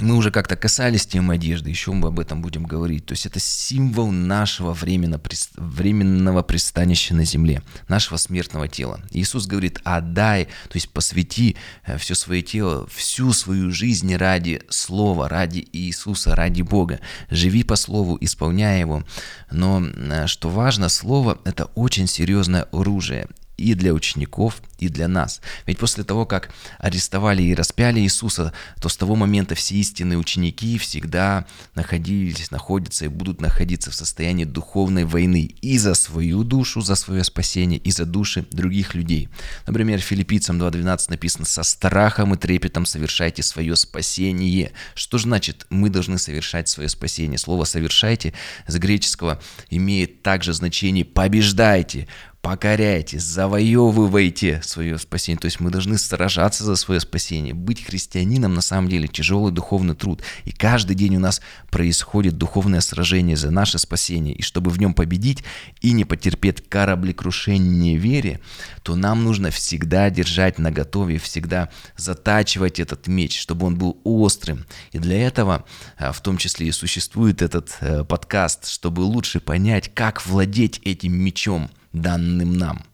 мы 0.00 0.14
уже 0.14 0.30
как-то 0.30 0.56
касались 0.56 1.06
темы 1.06 1.34
одежды, 1.34 1.70
еще 1.70 1.92
мы 1.92 2.08
об 2.08 2.20
этом 2.20 2.42
будем 2.42 2.64
говорить. 2.64 3.06
То 3.06 3.12
есть 3.12 3.26
это 3.26 3.40
символ 3.40 4.10
нашего 4.10 4.72
временно, 4.72 5.20
временного 5.56 6.42
пристанища 6.42 7.14
на 7.14 7.24
земле, 7.24 7.62
нашего 7.88 8.16
смертного 8.16 8.68
тела. 8.68 9.00
Иисус 9.10 9.46
говорит, 9.46 9.80
отдай, 9.84 10.44
то 10.44 10.74
есть 10.74 10.90
посвяти 10.90 11.56
э, 11.84 11.98
все 11.98 12.14
свое 12.14 12.42
тело, 12.42 12.86
всю 12.88 13.32
свою 13.32 13.70
жизнь 13.70 14.14
ради 14.14 14.62
Слова, 14.68 15.28
ради 15.28 15.66
Иисуса, 15.72 16.34
ради 16.34 16.62
Бога. 16.62 17.00
Живи 17.30 17.62
по 17.62 17.76
Слову, 17.76 18.18
исполняй 18.20 18.80
его. 18.80 19.04
Но 19.50 19.82
э, 19.84 20.26
что 20.26 20.48
важно, 20.48 20.88
Слово– 20.88 21.38
это 21.44 21.66
очень 21.74 22.06
серьезное 22.06 22.64
оружие 22.72 23.28
и 23.58 23.74
для 23.74 23.92
учеников, 23.92 24.62
и 24.78 24.88
для 24.88 25.08
нас. 25.08 25.40
Ведь 25.66 25.78
после 25.78 26.04
того, 26.04 26.24
как 26.24 26.50
арестовали 26.78 27.42
и 27.42 27.54
распяли 27.54 28.00
Иисуса, 28.00 28.52
то 28.80 28.88
с 28.88 28.96
того 28.96 29.16
момента 29.16 29.54
все 29.54 29.74
истинные 29.74 30.16
ученики 30.18 30.78
всегда 30.78 31.44
находились, 31.74 32.50
находятся 32.50 33.06
и 33.06 33.08
будут 33.08 33.40
находиться 33.40 33.90
в 33.90 33.94
состоянии 33.94 34.44
духовной 34.44 35.04
войны 35.04 35.54
и 35.60 35.76
за 35.78 35.94
свою 35.94 36.44
душу, 36.44 36.80
за 36.80 36.94
свое 36.94 37.24
спасение, 37.24 37.80
и 37.80 37.90
за 37.90 38.06
души 38.06 38.46
других 38.52 38.94
людей. 38.94 39.28
Например, 39.66 39.98
филиппийцам 39.98 40.62
2.12 40.62 41.06
написано 41.10 41.44
«Со 41.44 41.64
страхом 41.64 42.34
и 42.34 42.38
трепетом 42.38 42.86
совершайте 42.86 43.42
свое 43.42 43.74
спасение». 43.74 44.72
Что 44.94 45.18
значит 45.18 45.66
мы 45.70 45.90
должны 45.90 46.18
совершать 46.18 46.68
свое 46.68 46.88
спасение? 46.88 47.38
Слово 47.38 47.64
«совершайте» 47.64 48.32
с 48.68 48.76
греческого 48.76 49.40
имеет 49.70 50.22
также 50.22 50.52
значение 50.52 51.04
«побеждайте», 51.04 52.06
покоряйте, 52.42 53.18
завоевывайте 53.18 54.62
свое 54.62 54.98
спасение. 54.98 55.38
То 55.38 55.46
есть 55.46 55.60
мы 55.60 55.70
должны 55.70 55.98
сражаться 55.98 56.64
за 56.64 56.76
свое 56.76 57.00
спасение. 57.00 57.54
Быть 57.54 57.84
христианином 57.84 58.54
на 58.54 58.60
самом 58.60 58.88
деле 58.88 59.08
тяжелый 59.08 59.52
духовный 59.52 59.94
труд. 59.94 60.22
И 60.44 60.52
каждый 60.52 60.94
день 60.94 61.16
у 61.16 61.20
нас 61.20 61.40
происходит 61.70 62.38
духовное 62.38 62.80
сражение 62.80 63.36
за 63.36 63.50
наше 63.50 63.78
спасение. 63.78 64.34
И 64.34 64.42
чтобы 64.42 64.70
в 64.70 64.78
нем 64.78 64.94
победить 64.94 65.44
и 65.80 65.92
не 65.92 66.04
потерпеть 66.04 66.68
кораблекрушение 66.68 67.96
вере, 67.96 68.40
то 68.82 68.96
нам 68.96 69.24
нужно 69.24 69.50
всегда 69.50 70.08
держать 70.10 70.58
на 70.58 70.70
готове, 70.70 71.18
всегда 71.18 71.70
затачивать 71.96 72.80
этот 72.80 73.08
меч, 73.08 73.38
чтобы 73.38 73.66
он 73.66 73.76
был 73.76 74.00
острым. 74.04 74.64
И 74.92 74.98
для 74.98 75.26
этого 75.26 75.64
а, 75.98 76.12
в 76.12 76.20
том 76.22 76.38
числе 76.38 76.68
и 76.68 76.72
существует 76.72 77.42
этот 77.42 77.76
э, 77.80 78.04
подкаст, 78.04 78.68
чтобы 78.68 79.00
лучше 79.00 79.40
понять, 79.40 79.92
как 79.92 80.24
владеть 80.24 80.80
этим 80.84 81.12
мечом 81.14 81.70
данным 81.92 82.56
нам. 82.56 82.84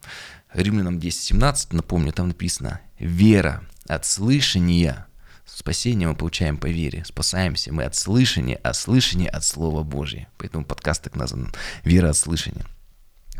Римлянам 0.53 0.97
10.17, 0.97 1.75
напомню, 1.75 2.11
там 2.11 2.29
написано 2.29 2.79
«Вера 2.99 3.63
от 3.87 4.05
слышания». 4.05 5.07
Спасение 5.45 6.07
мы 6.07 6.15
получаем 6.15 6.57
по 6.57 6.67
вере. 6.67 7.03
Спасаемся 7.05 7.73
мы 7.73 7.83
от 7.83 7.95
слышания, 7.95 8.59
а 8.63 8.73
слышание 8.73 9.29
от 9.29 9.43
Слова 9.43 9.83
Божия. 9.83 10.27
Поэтому 10.37 10.65
подкаст 10.65 11.03
так 11.03 11.15
назван 11.15 11.53
«Вера 11.83 12.09
от 12.09 12.17
слышания». 12.17 12.65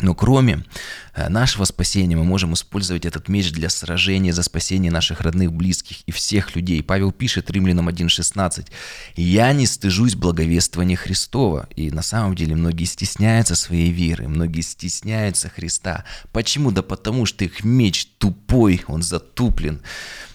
Но 0.01 0.13
кроме 0.13 0.65
э, 1.13 1.29
нашего 1.29 1.63
спасения 1.63 2.17
мы 2.17 2.25
можем 2.25 2.53
использовать 2.53 3.05
этот 3.05 3.29
меч 3.29 3.51
для 3.51 3.69
сражения 3.69 4.33
за 4.33 4.43
спасение 4.43 4.91
наших 4.91 5.21
родных, 5.21 5.53
близких 5.53 6.01
и 6.01 6.11
всех 6.11 6.55
людей. 6.55 6.83
Павел 6.83 7.11
пишет 7.13 7.49
Римлянам 7.49 7.87
1.16 7.87 8.67
«Я 9.15 9.53
не 9.53 9.65
стыжусь 9.65 10.15
благовествования 10.15 10.97
Христова». 10.97 11.69
И 11.75 11.91
на 11.91 12.01
самом 12.01 12.35
деле 12.35 12.55
многие 12.55 12.85
стесняются 12.85 13.55
своей 13.55 13.91
веры, 13.91 14.27
многие 14.27 14.61
стесняются 14.61 15.49
Христа. 15.49 16.03
Почему? 16.33 16.71
Да 16.71 16.81
потому 16.81 17.25
что 17.25 17.45
их 17.45 17.63
меч 17.63 18.07
тупой, 18.17 18.83
он 18.87 19.01
затуплен. 19.01 19.81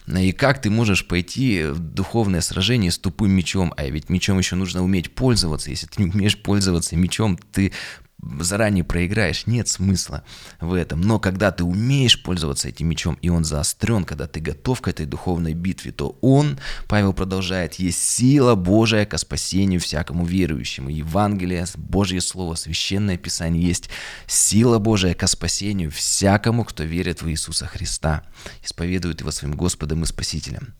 И 0.07 0.31
как 0.31 0.61
ты 0.61 0.69
можешь 0.69 1.07
пойти 1.07 1.65
в 1.65 1.79
духовное 1.79 2.41
сражение 2.41 2.91
с 2.91 2.97
тупым 2.97 3.31
мечом? 3.31 3.73
А 3.77 3.85
ведь 3.85 4.09
мечом 4.09 4.39
еще 4.39 4.55
нужно 4.55 4.83
уметь 4.83 5.13
пользоваться. 5.13 5.69
Если 5.69 5.85
ты 5.85 6.03
не 6.03 6.09
умеешь 6.09 6.41
пользоваться 6.41 6.95
мечом, 6.95 7.37
ты 7.51 7.71
заранее 8.39 8.83
проиграешь, 8.83 9.47
нет 9.47 9.67
смысла 9.67 10.23
в 10.59 10.73
этом. 10.73 11.01
Но 11.01 11.19
когда 11.19 11.51
ты 11.51 11.63
умеешь 11.63 12.21
пользоваться 12.21 12.69
этим 12.69 12.87
мечом, 12.87 13.17
и 13.21 13.29
он 13.29 13.43
заострен, 13.43 14.03
когда 14.03 14.27
ты 14.27 14.39
готов 14.39 14.81
к 14.81 14.87
этой 14.87 15.05
духовной 15.05 15.53
битве, 15.53 15.91
то 15.91 16.17
он, 16.21 16.59
Павел 16.87 17.13
продолжает, 17.13 17.75
есть 17.75 18.03
сила 18.03 18.55
Божия 18.55 19.05
ко 19.05 19.17
спасению 19.17 19.79
всякому 19.79 20.25
верующему. 20.25 20.89
Евангелие, 20.89 21.65
Божье 21.75 22.21
Слово, 22.21 22.55
Священное 22.55 23.17
Писание 23.17 23.63
есть 23.63 23.89
сила 24.27 24.79
Божия 24.79 25.13
ко 25.13 25.27
спасению 25.27 25.91
всякому, 25.91 26.65
кто 26.65 26.83
верит 26.83 27.21
в 27.21 27.29
Иисуса 27.29 27.67
Христа, 27.67 28.23
исповедует 28.63 29.21
Его 29.21 29.31
своим 29.31 29.53
Господом 29.55 30.03
и 30.03 30.05
Спасителем. 30.05 30.73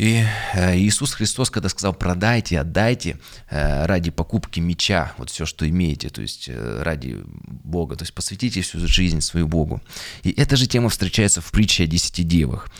И 0.00 0.24
э, 0.54 0.78
Иисус 0.78 1.12
Христос, 1.12 1.50
когда 1.50 1.68
сказал 1.68 1.92
«продайте, 1.92 2.58
отдайте 2.58 3.18
э, 3.50 3.84
ради 3.84 4.10
покупки 4.10 4.58
меча, 4.58 5.12
вот 5.18 5.28
все, 5.28 5.44
что 5.44 5.68
имеете, 5.68 6.08
то 6.08 6.22
есть 6.22 6.48
э, 6.48 6.82
ради 6.82 7.18
Бога, 7.26 7.96
то 7.96 8.04
есть 8.04 8.14
посвятите 8.14 8.62
всю 8.62 8.78
жизнь 8.88 9.20
свою 9.20 9.46
Богу». 9.46 9.82
И 10.22 10.30
эта 10.30 10.56
же 10.56 10.66
тема 10.66 10.88
встречается 10.88 11.42
в 11.42 11.52
притче 11.52 11.84
о 11.84 11.86
десяти 11.86 12.22
девах, 12.22 12.70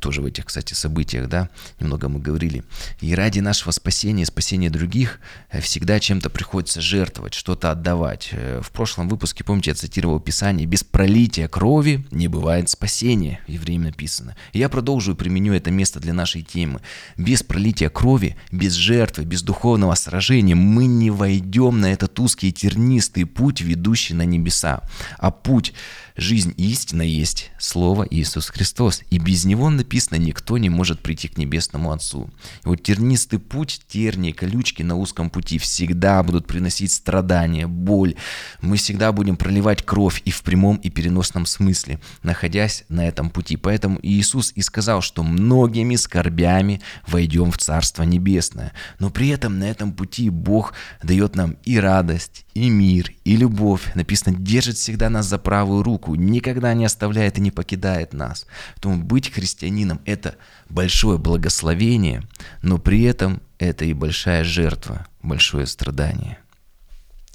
тоже 0.00 0.22
в 0.22 0.24
этих, 0.24 0.46
кстати, 0.46 0.72
событиях, 0.72 1.28
да, 1.28 1.50
немного 1.78 2.08
мы 2.08 2.20
говорили. 2.20 2.64
И 3.02 3.14
ради 3.14 3.40
нашего 3.40 3.70
спасения, 3.70 4.24
спасения 4.24 4.70
других, 4.70 5.20
всегда 5.60 6.00
чем-то 6.00 6.30
приходится 6.30 6.80
жертвовать, 6.80 7.34
что-то 7.34 7.70
отдавать. 7.70 8.30
В 8.32 8.70
прошлом 8.70 9.10
выпуске, 9.10 9.44
помните, 9.44 9.72
я 9.72 9.74
цитировал 9.74 10.20
Писание, 10.20 10.66
«Без 10.66 10.84
пролития 10.84 11.48
крови 11.48 12.06
не 12.10 12.28
бывает 12.28 12.70
спасения», 12.70 13.40
евреям 13.46 13.82
написано. 13.82 14.36
И 14.54 14.58
я 14.58 14.70
продолжу 14.70 15.12
и 15.12 15.16
применю 15.16 15.52
это 15.52 15.70
место 15.70 16.00
для 16.00 16.14
нашей 16.14 16.40
темы 16.40 16.61
темы. 16.62 16.80
Без 17.16 17.42
пролития 17.42 17.88
крови, 17.88 18.36
без 18.52 18.74
жертвы, 18.74 19.24
без 19.24 19.42
духовного 19.42 19.94
сражения 19.94 20.54
мы 20.54 20.86
не 20.86 21.10
войдем 21.10 21.80
на 21.80 21.92
этот 21.92 22.18
узкий 22.20 22.48
и 22.48 22.52
тернистый 22.52 23.26
путь, 23.26 23.60
ведущий 23.60 24.14
на 24.14 24.24
небеса. 24.24 24.82
А 25.18 25.30
путь 25.30 25.74
Жизнь 26.16 26.52
истина 26.58 27.02
есть 27.02 27.50
Слово 27.58 28.06
Иисус 28.10 28.48
Христос, 28.50 29.02
и 29.10 29.18
без 29.18 29.44
Него 29.44 29.70
написано, 29.70 30.16
никто 30.16 30.58
не 30.58 30.68
может 30.68 31.00
прийти 31.00 31.28
к 31.28 31.38
Небесному 31.38 31.90
Отцу. 31.92 32.30
И 32.64 32.68
вот 32.68 32.82
тернистый 32.82 33.38
путь, 33.38 33.80
тернии, 33.88 34.32
колючки 34.32 34.82
на 34.82 34.96
узком 34.96 35.30
пути 35.30 35.58
всегда 35.58 36.22
будут 36.22 36.46
приносить 36.46 36.92
страдания, 36.92 37.66
боль. 37.66 38.14
Мы 38.60 38.76
всегда 38.76 39.12
будем 39.12 39.36
проливать 39.36 39.84
кровь 39.84 40.20
и 40.24 40.30
в 40.30 40.42
прямом, 40.42 40.76
и 40.76 40.90
переносном 40.90 41.46
смысле, 41.46 41.98
находясь 42.22 42.84
на 42.88 43.06
этом 43.06 43.30
пути. 43.30 43.56
Поэтому 43.56 43.98
Иисус 44.02 44.52
и 44.54 44.62
сказал, 44.62 45.00
что 45.00 45.22
многими 45.22 45.96
скорбями 45.96 46.82
войдем 47.06 47.50
в 47.50 47.58
Царство 47.58 48.02
Небесное. 48.02 48.72
Но 48.98 49.10
при 49.10 49.28
этом 49.28 49.58
на 49.58 49.64
этом 49.64 49.92
пути 49.92 50.28
Бог 50.28 50.74
дает 51.02 51.36
нам 51.36 51.56
и 51.64 51.78
радость, 51.78 52.44
и 52.54 52.68
мир, 52.68 53.12
и 53.24 53.36
любовь. 53.36 53.92
Написано, 53.94 54.36
держит 54.36 54.76
всегда 54.76 55.10
нас 55.10 55.26
за 55.26 55.38
правую 55.38 55.82
руку, 55.82 56.14
никогда 56.14 56.74
не 56.74 56.84
оставляет 56.84 57.38
и 57.38 57.40
не 57.40 57.50
покидает 57.50 58.12
нас. 58.12 58.46
Поэтому 58.74 59.02
быть 59.02 59.32
христианином– 59.32 60.00
это 60.04 60.36
большое 60.68 61.18
благословение, 61.18 62.22
но 62.62 62.78
при 62.78 63.02
этом 63.02 63.42
это 63.58 63.84
и 63.84 63.92
большая 63.92 64.44
жертва, 64.44 65.06
большое 65.22 65.66
страдание. 65.66 66.38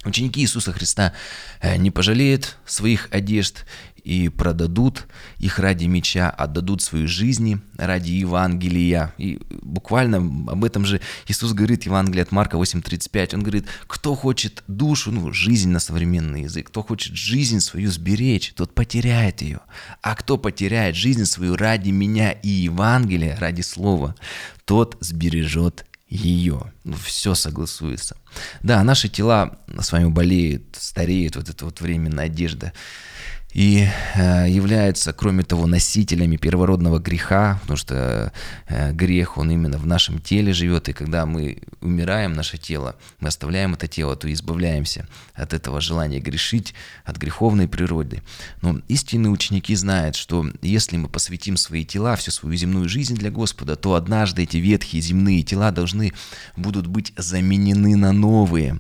Ученики 0.05 0.41
Иисуса 0.41 0.71
Христа 0.71 1.13
э, 1.59 1.75
не 1.77 1.91
пожалеют 1.91 2.57
своих 2.65 3.09
одежд 3.11 3.65
и 4.07 4.29
продадут 4.29 5.05
их 5.37 5.59
ради 5.59 5.85
меча, 5.85 6.29
отдадут 6.29 6.81
свои 6.81 7.07
жизни 7.07 7.59
ради 7.77 8.11
Евангелия. 8.11 9.13
И 9.17 9.39
буквально 9.49 10.17
об 10.17 10.63
этом 10.63 10.85
же 10.85 11.01
Иисус 11.27 11.51
говорит, 11.51 11.83
Евангелие 11.83 12.23
от 12.23 12.31
Марка 12.31 12.55
8.35, 12.55 13.35
он 13.35 13.41
говорит, 13.41 13.65
кто 13.85 14.15
хочет 14.15 14.63
душу, 14.67 15.11
ну, 15.11 15.33
жизнь 15.33 15.69
на 15.71 15.79
современный 15.79 16.43
язык, 16.43 16.67
кто 16.67 16.83
хочет 16.83 17.17
жизнь 17.17 17.59
свою 17.59 17.91
сберечь, 17.91 18.53
тот 18.55 18.73
потеряет 18.73 19.41
ее. 19.41 19.59
А 20.01 20.15
кто 20.15 20.37
потеряет 20.37 20.95
жизнь 20.95 21.25
свою 21.25 21.57
ради 21.57 21.89
меня 21.89 22.31
и 22.31 22.47
Евангелия, 22.47 23.35
ради 23.37 23.61
Слова, 23.61 24.15
тот 24.63 24.95
сбережет 25.01 25.85
ее. 26.09 26.73
Ну, 26.83 26.95
все 26.95 27.35
согласуется. 27.35 28.17
Да, 28.61 28.83
наши 28.83 29.09
тела 29.09 29.57
с 29.79 29.91
вами 29.91 30.09
болеют, 30.09 30.77
стареют, 30.79 31.35
вот 31.35 31.49
эта 31.49 31.65
вот 31.65 31.81
временная 31.81 32.25
одежда 32.25 32.73
и 33.53 33.87
э, 34.15 34.49
является, 34.49 35.13
кроме 35.13 35.43
того, 35.43 35.67
носителями 35.67 36.35
первородного 36.35 36.99
греха, 36.99 37.59
потому 37.61 37.77
что 37.77 38.33
э, 38.67 38.91
грех, 38.93 39.37
он 39.37 39.49
именно 39.51 39.77
в 39.77 39.87
нашем 39.87 40.19
теле 40.19 40.53
живет, 40.53 40.89
и 40.89 40.93
когда 40.93 41.25
мы 41.25 41.59
умираем, 41.81 42.33
наше 42.33 42.57
тело, 42.57 42.95
мы 43.19 43.29
оставляем 43.29 43.73
это 43.73 43.87
тело, 43.87 44.15
то 44.15 44.31
избавляемся 44.31 45.07
от 45.33 45.53
этого 45.53 45.81
желания 45.81 46.19
грешить, 46.19 46.73
от 47.05 47.17
греховной 47.17 47.67
природы. 47.67 48.21
Но 48.61 48.79
истинные 48.89 49.31
ученики 49.31 49.75
знают, 49.75 50.15
что 50.15 50.45
если 50.61 50.97
мы 50.97 51.07
посвятим 51.07 51.57
свои 51.57 51.85
тела, 51.85 52.15
всю 52.15 52.31
свою 52.31 52.55
земную 52.55 52.89
жизнь 52.89 53.15
для 53.15 53.31
Господа, 53.31 53.75
то 53.75 53.95
однажды 53.95 54.43
эти 54.43 54.57
ветхие 54.57 55.01
земные 55.01 55.41
тела 55.41 55.71
должны 55.71 56.13
будут 56.57 56.87
быть 56.87 57.13
заменены 57.15 57.95
на 57.95 58.11
новые, 58.11 58.79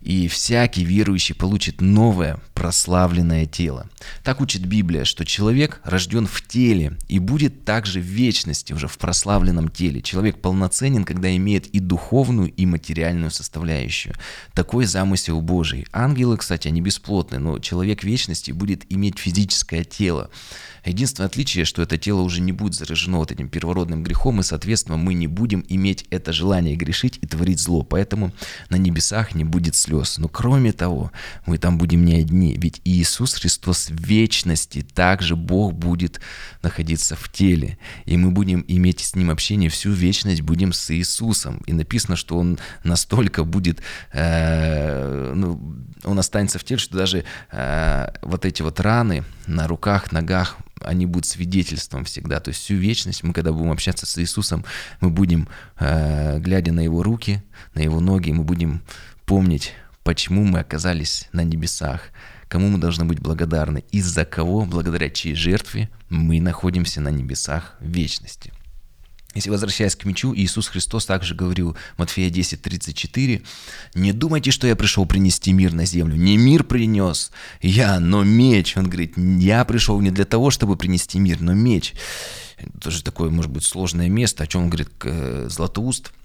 и 0.00 0.28
всякий 0.28 0.84
верующий 0.84 1.34
получит 1.34 1.80
новое 1.80 2.38
прославленное 2.54 3.46
тело. 3.46 3.88
Так 4.22 4.40
учит 4.40 4.64
Библия, 4.64 5.04
что 5.04 5.24
человек 5.24 5.80
рожден 5.84 6.26
в 6.26 6.46
теле 6.46 6.96
и 7.08 7.18
будет 7.18 7.64
также 7.64 8.00
в 8.00 8.04
вечности, 8.04 8.72
уже 8.72 8.88
в 8.88 8.98
прославленном 8.98 9.68
теле. 9.68 10.00
Человек 10.02 10.40
полноценен, 10.40 11.04
когда 11.04 11.34
имеет 11.36 11.66
и 11.66 11.80
духовную, 11.80 12.52
и 12.52 12.66
материальную 12.66 13.30
составляющую. 13.30 14.14
Такой 14.54 14.86
замысел 14.86 15.40
Божий. 15.40 15.86
Ангелы, 15.92 16.36
кстати, 16.36 16.68
они 16.68 16.80
бесплотны, 16.80 17.38
но 17.38 17.58
человек 17.58 18.04
вечности 18.04 18.50
будет 18.50 18.84
иметь 18.90 19.18
физическое 19.18 19.84
тело. 19.84 20.30
Единственное 20.84 21.28
отличие, 21.28 21.64
что 21.64 21.82
это 21.82 21.96
тело 21.96 22.20
уже 22.20 22.42
не 22.42 22.52
будет 22.52 22.74
заражено 22.74 23.18
вот 23.18 23.32
этим 23.32 23.48
первородным 23.48 24.02
грехом, 24.02 24.40
и, 24.40 24.42
соответственно, 24.42 24.98
мы 24.98 25.14
не 25.14 25.26
будем 25.26 25.64
иметь 25.68 26.04
это 26.10 26.32
желание 26.32 26.76
грешить 26.76 27.18
и 27.22 27.26
творить 27.26 27.58
зло. 27.58 27.82
Поэтому 27.82 28.32
на 28.68 28.76
небесах 28.76 29.34
не 29.34 29.44
будет 29.44 29.76
слез. 29.76 30.18
Но 30.18 30.28
кроме 30.28 30.72
того, 30.72 31.10
мы 31.46 31.56
там 31.56 31.78
будем 31.78 32.04
не 32.04 32.16
одни, 32.16 32.54
ведь 32.58 32.82
Иисус 32.84 33.34
Христос 33.34 33.88
вечности 34.00 34.86
также 34.94 35.36
Бог 35.36 35.74
будет 35.74 36.20
находиться 36.62 37.16
в 37.16 37.30
теле. 37.30 37.78
И 38.04 38.16
мы 38.16 38.30
будем 38.30 38.64
иметь 38.68 39.00
с 39.00 39.14
Ним 39.14 39.30
общение 39.30 39.70
всю 39.70 39.90
вечность, 39.90 40.42
будем 40.42 40.72
с 40.72 40.90
Иисусом. 40.90 41.62
И 41.66 41.72
написано, 41.72 42.16
что 42.16 42.38
Он 42.38 42.58
настолько 42.82 43.44
будет, 43.44 43.80
э, 44.12 45.32
ну, 45.34 45.76
Он 46.04 46.18
останется 46.18 46.58
в 46.58 46.64
теле, 46.64 46.78
что 46.78 46.96
даже 46.96 47.24
э, 47.50 48.08
вот 48.22 48.44
эти 48.44 48.62
вот 48.62 48.80
раны 48.80 49.24
на 49.46 49.66
руках, 49.66 50.12
ногах, 50.12 50.56
они 50.80 51.06
будут 51.06 51.26
свидетельством 51.26 52.04
всегда. 52.04 52.40
То 52.40 52.50
есть 52.50 52.60
всю 52.60 52.74
вечность 52.74 53.22
мы, 53.22 53.32
когда 53.32 53.52
будем 53.52 53.72
общаться 53.72 54.06
с 54.06 54.18
Иисусом, 54.18 54.64
мы 55.00 55.10
будем, 55.10 55.48
э, 55.78 56.38
глядя 56.38 56.72
на 56.72 56.80
Его 56.80 57.02
руки, 57.02 57.42
на 57.74 57.80
Его 57.80 58.00
ноги, 58.00 58.30
мы 58.32 58.44
будем 58.44 58.82
помнить, 59.26 59.72
почему 60.02 60.44
мы 60.44 60.60
оказались 60.60 61.28
на 61.32 61.42
небесах, 61.42 62.10
кому 62.54 62.68
мы 62.68 62.78
должны 62.78 63.04
быть 63.04 63.18
благодарны, 63.18 63.82
из-за 63.90 64.24
кого, 64.24 64.64
благодаря 64.64 65.10
чьей 65.10 65.34
жертве 65.34 65.90
мы 66.08 66.40
находимся 66.40 67.00
на 67.00 67.08
небесах 67.08 67.74
вечности. 67.80 68.52
Если 69.34 69.50
возвращаясь 69.50 69.96
к 69.96 70.04
мечу, 70.04 70.32
Иисус 70.32 70.68
Христос 70.68 71.04
также 71.04 71.34
говорил, 71.34 71.76
Матфея 71.96 72.30
10, 72.30 72.62
34, 72.62 73.42
«Не 73.96 74.12
думайте, 74.12 74.52
что 74.52 74.68
я 74.68 74.76
пришел 74.76 75.04
принести 75.04 75.52
мир 75.52 75.72
на 75.72 75.84
землю. 75.84 76.14
Не 76.14 76.36
мир 76.36 76.62
принес 76.62 77.32
я, 77.60 77.98
но 77.98 78.22
меч». 78.22 78.76
Он 78.76 78.84
говорит, 78.84 79.14
«Я 79.16 79.64
пришел 79.64 80.00
не 80.00 80.12
для 80.12 80.24
того, 80.24 80.50
чтобы 80.50 80.76
принести 80.76 81.18
мир, 81.18 81.40
но 81.40 81.54
меч». 81.54 81.94
Тоже 82.80 83.02
такое, 83.02 83.30
может 83.30 83.50
быть, 83.50 83.64
сложное 83.64 84.08
место, 84.08 84.44
о 84.44 84.46
чем 84.46 84.62
он 84.62 84.70
говорит 84.70 84.90
Златоуст– 85.50 86.12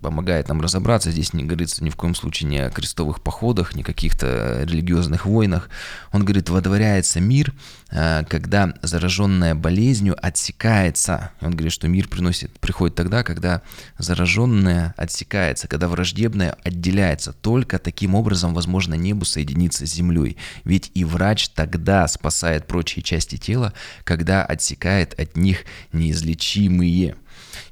помогает 0.00 0.48
нам 0.48 0.60
разобраться. 0.60 1.12
Здесь 1.12 1.32
не 1.32 1.44
говорится 1.44 1.84
ни 1.84 1.90
в 1.90 1.96
коем 1.96 2.14
случае 2.14 2.50
ни 2.50 2.56
о 2.56 2.70
крестовых 2.70 3.22
походах, 3.22 3.76
ни 3.76 3.82
каких-то 3.82 4.64
религиозных 4.64 5.24
войнах. 5.24 5.68
Он 6.12 6.24
говорит, 6.24 6.48
водворяется 6.48 7.20
мир, 7.20 7.54
э, 7.90 8.24
когда 8.28 8.74
зараженная 8.82 9.54
болезнью 9.54 10.16
отсекается. 10.20 11.30
Он 11.40 11.52
говорит, 11.52 11.72
что 11.72 11.86
мир 11.86 12.08
приносит, 12.08 12.58
приходит 12.58 12.96
тогда, 12.96 13.22
когда 13.22 13.62
зараженная 13.98 14.94
отсекается, 14.96 15.68
когда 15.68 15.86
враждебная 15.86 16.56
отделяется. 16.64 17.32
Только 17.32 17.78
таким 17.78 18.16
образом 18.16 18.52
возможно 18.52 18.94
небу 18.94 19.24
соединиться 19.24 19.86
с 19.86 19.92
землей. 19.92 20.36
Ведь 20.64 20.90
и 20.94 21.04
врач 21.04 21.50
тогда 21.50 22.08
спасает 22.08 22.66
прочие 22.66 23.04
части 23.04 23.36
тела, 23.36 23.72
когда 24.02 24.44
отсекает 24.44 25.18
от 25.18 25.36
них 25.36 25.64
неизлечимые. 25.92 27.14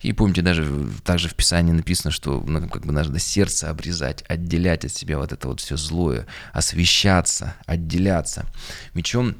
И 0.02 0.12
помните, 0.12 0.42
даже 0.42 0.68
также 1.04 1.28
в 1.28 1.34
Писании 1.34 1.72
написано, 1.72 2.10
что 2.10 2.42
ну, 2.46 2.68
как 2.68 2.84
бы 2.84 2.92
надо 2.92 3.18
сердце 3.18 3.70
обрезать, 3.70 4.24
отделять 4.28 4.84
от 4.84 4.92
себя 4.92 5.18
вот 5.18 5.32
это 5.32 5.48
вот 5.48 5.60
все 5.60 5.76
злое, 5.76 6.26
освещаться, 6.52 7.54
отделяться. 7.66 8.46
Мечом 8.94 9.36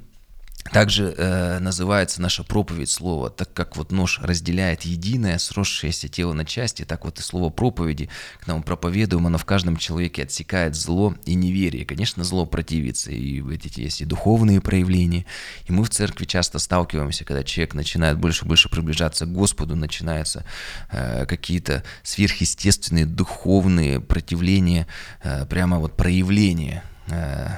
также 0.71 1.15
э, 1.17 1.59
называется 1.59 2.23
наша 2.23 2.45
проповедь 2.45 2.89
слова, 2.89 3.31
так 3.31 3.53
как 3.53 3.77
вот 3.77 3.91
нож 3.91 4.21
разделяет 4.23 4.83
единое, 4.83 5.39
сросшееся 5.39 6.09
тело 6.09 6.33
на 6.33 6.45
части, 6.45 6.85
так 6.85 7.05
вот 7.05 7.19
и 7.19 7.23
слово 7.23 7.51
проповеди 7.51 8.09
к 8.41 8.47
нам 8.47 8.63
проповедуем, 8.63 9.27
оно 9.27 9.39
в 9.39 9.45
каждом 9.45 9.77
человеке 9.77 10.23
отсекает 10.23 10.75
зло 10.77 11.15
и 11.27 11.35
неверие. 11.35 11.85
Конечно, 11.85 12.23
зло 12.25 12.47
противится, 12.47 13.11
и 13.11 13.43
эти 13.53 13.81
есть 13.81 14.01
и 14.01 14.05
духовные 14.05 14.61
проявления. 14.61 15.27
И 15.67 15.73
мы 15.73 15.85
в 15.85 15.91
церкви 15.91 16.25
часто 16.25 16.59
сталкиваемся, 16.59 17.25
когда 17.25 17.43
человек 17.43 17.75
начинает 17.75 18.19
больше 18.19 18.45
и 18.45 18.49
больше 18.49 18.69
приближаться 18.69 19.27
к 19.27 19.33
Господу, 19.33 19.75
начинаются 19.77 20.45
э, 20.91 21.27
какие-то 21.27 21.83
сверхъестественные 22.03 23.05
духовные 23.05 24.01
противления, 24.01 24.87
э, 25.23 25.45
прямо 25.47 25.79
вот 25.79 25.97
проявления 25.97 26.85
э, 27.09 27.49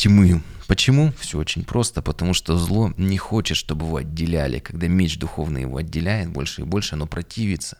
тьмы. 0.00 0.40
Почему? 0.66 1.12
Все 1.18 1.38
очень 1.38 1.62
просто, 1.62 2.00
потому 2.00 2.32
что 2.32 2.56
зло 2.56 2.90
не 2.96 3.18
хочет, 3.18 3.58
чтобы 3.58 3.84
его 3.84 3.96
отделяли. 3.96 4.58
Когда 4.58 4.88
меч 4.88 5.18
духовный 5.18 5.62
его 5.62 5.76
отделяет 5.76 6.30
больше 6.30 6.62
и 6.62 6.64
больше, 6.64 6.94
оно 6.94 7.06
противится. 7.06 7.76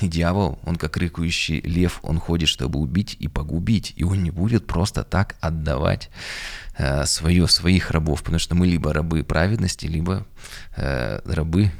И 0.00 0.06
дьявол, 0.06 0.60
он 0.64 0.76
как 0.76 0.96
рыкающий 0.96 1.60
лев, 1.60 1.98
он 2.02 2.20
ходит, 2.20 2.48
чтобы 2.48 2.78
убить 2.78 3.16
и 3.18 3.26
погубить. 3.26 3.94
И 3.96 4.04
он 4.04 4.22
не 4.22 4.30
будет 4.30 4.68
просто 4.68 5.02
так 5.02 5.34
отдавать 5.40 6.08
э, 6.78 7.04
свое, 7.04 7.48
своих 7.48 7.90
рабов, 7.90 8.22
потому 8.22 8.38
что 8.38 8.54
мы 8.54 8.68
либо 8.68 8.92
рабы 8.92 9.24
праведности, 9.24 9.86
либо 9.86 10.24
э, 10.76 11.20
рабы 11.24 11.72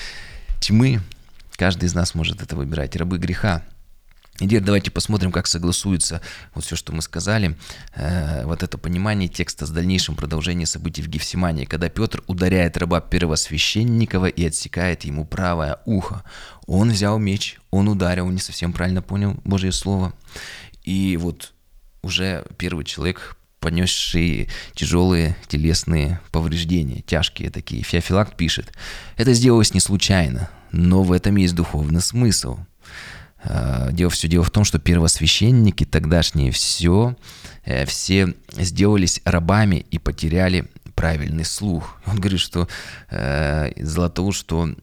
тьмы. 0.60 1.00
Каждый 1.56 1.84
из 1.84 1.94
нас 1.94 2.16
может 2.16 2.42
это 2.42 2.56
выбирать. 2.56 2.96
Рабы 2.96 3.18
греха. 3.18 3.62
Теперь 4.38 4.60
давайте 4.60 4.90
посмотрим, 4.90 5.32
как 5.32 5.46
согласуется 5.46 6.20
вот 6.54 6.64
все, 6.64 6.76
что 6.76 6.92
мы 6.92 7.02
сказали, 7.02 7.56
э, 7.94 8.44
вот 8.44 8.62
это 8.62 8.76
понимание 8.76 9.28
текста 9.28 9.66
с 9.66 9.70
дальнейшим 9.70 10.14
продолжением 10.14 10.66
событий 10.66 11.02
в 11.02 11.08
Гефсимании, 11.08 11.64
когда 11.64 11.88
Петр 11.88 12.22
ударяет 12.26 12.76
раба 12.76 13.00
первосвященникова 13.00 14.26
и 14.26 14.44
отсекает 14.44 15.04
ему 15.04 15.24
правое 15.24 15.78
ухо. 15.86 16.22
Он 16.66 16.90
взял 16.90 17.18
меч, 17.18 17.58
он 17.70 17.88
ударил, 17.88 18.28
не 18.28 18.38
совсем 18.38 18.72
правильно 18.72 19.02
понял 19.02 19.36
Божье 19.44 19.72
Слово. 19.72 20.12
И 20.84 21.16
вот 21.16 21.54
уже 22.02 22.44
первый 22.58 22.84
человек, 22.84 23.36
понесший 23.58 24.50
тяжелые 24.74 25.36
телесные 25.48 26.20
повреждения, 26.30 27.00
тяжкие 27.00 27.50
такие. 27.50 27.82
Феофилакт 27.82 28.36
пишет, 28.36 28.72
это 29.16 29.32
сделалось 29.32 29.72
не 29.72 29.80
случайно, 29.80 30.50
но 30.72 31.02
в 31.02 31.12
этом 31.12 31.36
есть 31.36 31.54
духовный 31.54 32.02
смысл– 32.02 32.58
дело 33.92 34.10
все 34.10 34.28
дело 34.28 34.44
в 34.44 34.50
том, 34.50 34.64
что 34.64 34.78
первосвященники 34.78 35.84
тогдашние 35.84 36.50
все, 36.50 37.16
э, 37.64 37.86
все 37.86 38.34
сделались 38.52 39.20
рабами 39.24 39.86
и 39.90 39.98
потеряли 39.98 40.68
правильный 40.94 41.44
слух. 41.44 42.00
Он 42.06 42.16
говорит, 42.16 42.40
что 42.40 42.68
э, 43.10 43.70
того, 44.14 44.32
что 44.32 44.74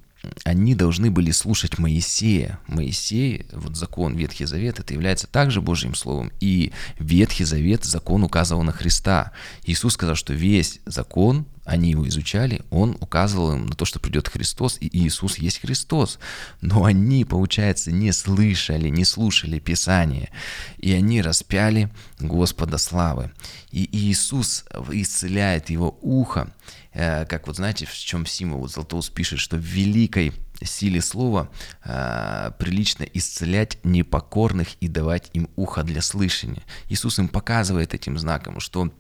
они 0.46 0.74
должны 0.74 1.12
были 1.12 1.32
слушать 1.32 1.80
Моисея. 1.80 2.60
Моисей, 2.68 3.46
вот 3.52 3.76
закон 3.76 4.16
Ветхий 4.16 4.46
Завет, 4.46 4.80
это 4.80 4.94
является 4.94 5.28
также 5.28 5.62
Божьим 5.62 5.96
Словом. 5.96 6.32
И 6.40 6.72
Ветхий 6.98 7.44
Завет, 7.44 7.84
закон 7.84 8.24
указывал 8.24 8.64
на 8.64 8.72
Христа. 8.72 9.34
Иисус 9.66 9.94
сказал, 9.96 10.16
что 10.16 10.34
весь 10.34 10.80
закон, 10.86 11.46
они 11.66 11.92
его 11.92 12.08
изучали, 12.08 12.62
он 12.70 12.98
указывал 13.00 13.54
им 13.54 13.66
на 13.68 13.76
то, 13.76 13.86
что 13.86 14.00
придет 14.00 14.28
Христос, 14.28 14.78
и 14.80 14.90
Иисус 14.92 15.38
есть 15.38 15.62
Христос. 15.62 16.20
Но 16.62 16.86
они, 16.86 17.26
получается, 17.26 17.92
не 17.92 18.12
слышали, 18.12 18.90
не 18.90 19.06
слушали 19.06 19.60
Писание, 19.60 20.30
и 20.78 20.94
они 20.94 21.22
распяли 21.22 21.90
Господа 22.20 22.78
славы. 22.78 23.32
И 23.72 23.90
Иисус 23.92 24.66
исцеляет 24.92 25.70
его 25.70 25.98
ухо, 26.02 26.52
Э, 26.94 27.26
как 27.26 27.48
вот 27.48 27.56
знаете, 27.56 27.86
в 27.86 27.94
чем 27.94 28.26
символ? 28.26 28.62
Вот 28.62 28.72
Златоуст 28.72 29.14
пишет, 29.14 29.40
что 29.40 29.58
в 29.58 29.62
великой 29.62 30.34
силе 30.62 31.02
слова 31.02 31.50
э, 31.84 32.52
прилично 32.60 33.04
исцелять 33.04 33.80
непокорных 33.84 34.76
и 34.80 34.88
давать 34.88 35.30
им 35.34 35.50
ухо 35.56 35.84
для 35.84 36.02
слышания. 36.02 36.64
Иисус 36.90 37.20
им 37.20 37.28
показывает 37.28 37.94
этим 37.94 38.18
знаком, 38.18 38.60
что 38.60 38.92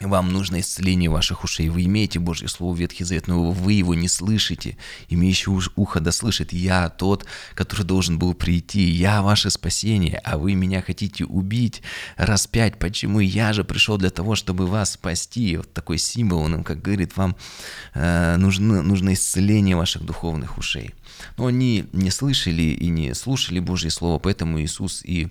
вам 0.00 0.32
нужно 0.32 0.60
исцеление 0.60 1.08
ваших 1.08 1.44
ушей. 1.44 1.68
Вы 1.68 1.84
имеете 1.84 2.18
Божье 2.18 2.48
Слово 2.48 2.76
Ветхий 2.76 3.04
Завет, 3.04 3.28
но 3.28 3.52
вы 3.52 3.74
его 3.74 3.94
не 3.94 4.08
слышите. 4.08 4.76
Имеющий 5.08 5.50
ухо 5.76 6.00
да 6.00 6.10
слышит. 6.10 6.52
Я 6.52 6.88
тот, 6.88 7.24
который 7.54 7.84
должен 7.84 8.18
был 8.18 8.34
прийти. 8.34 8.82
Я 8.82 9.22
ваше 9.22 9.50
спасение, 9.50 10.20
а 10.24 10.36
вы 10.36 10.54
меня 10.54 10.82
хотите 10.82 11.24
убить, 11.24 11.82
распять. 12.16 12.78
Почему? 12.78 13.20
Я 13.20 13.52
же 13.52 13.62
пришел 13.62 13.96
для 13.96 14.10
того, 14.10 14.34
чтобы 14.34 14.66
вас 14.66 14.94
спасти. 14.94 15.56
Вот 15.56 15.72
такой 15.72 15.98
символ, 15.98 16.40
он 16.40 16.64
как 16.64 16.82
говорит, 16.82 17.16
вам 17.16 17.36
э, 17.94 18.36
нужно, 18.36 18.82
нужно 18.82 19.12
исцеление 19.12 19.76
ваших 19.76 20.04
духовных 20.04 20.58
ушей. 20.58 20.92
Но 21.36 21.46
они 21.46 21.86
не 21.92 22.10
слышали 22.10 22.62
и 22.62 22.88
не 22.88 23.14
слушали 23.14 23.60
Божье 23.60 23.90
Слово, 23.90 24.18
поэтому 24.18 24.60
Иисус 24.60 25.02
и 25.04 25.28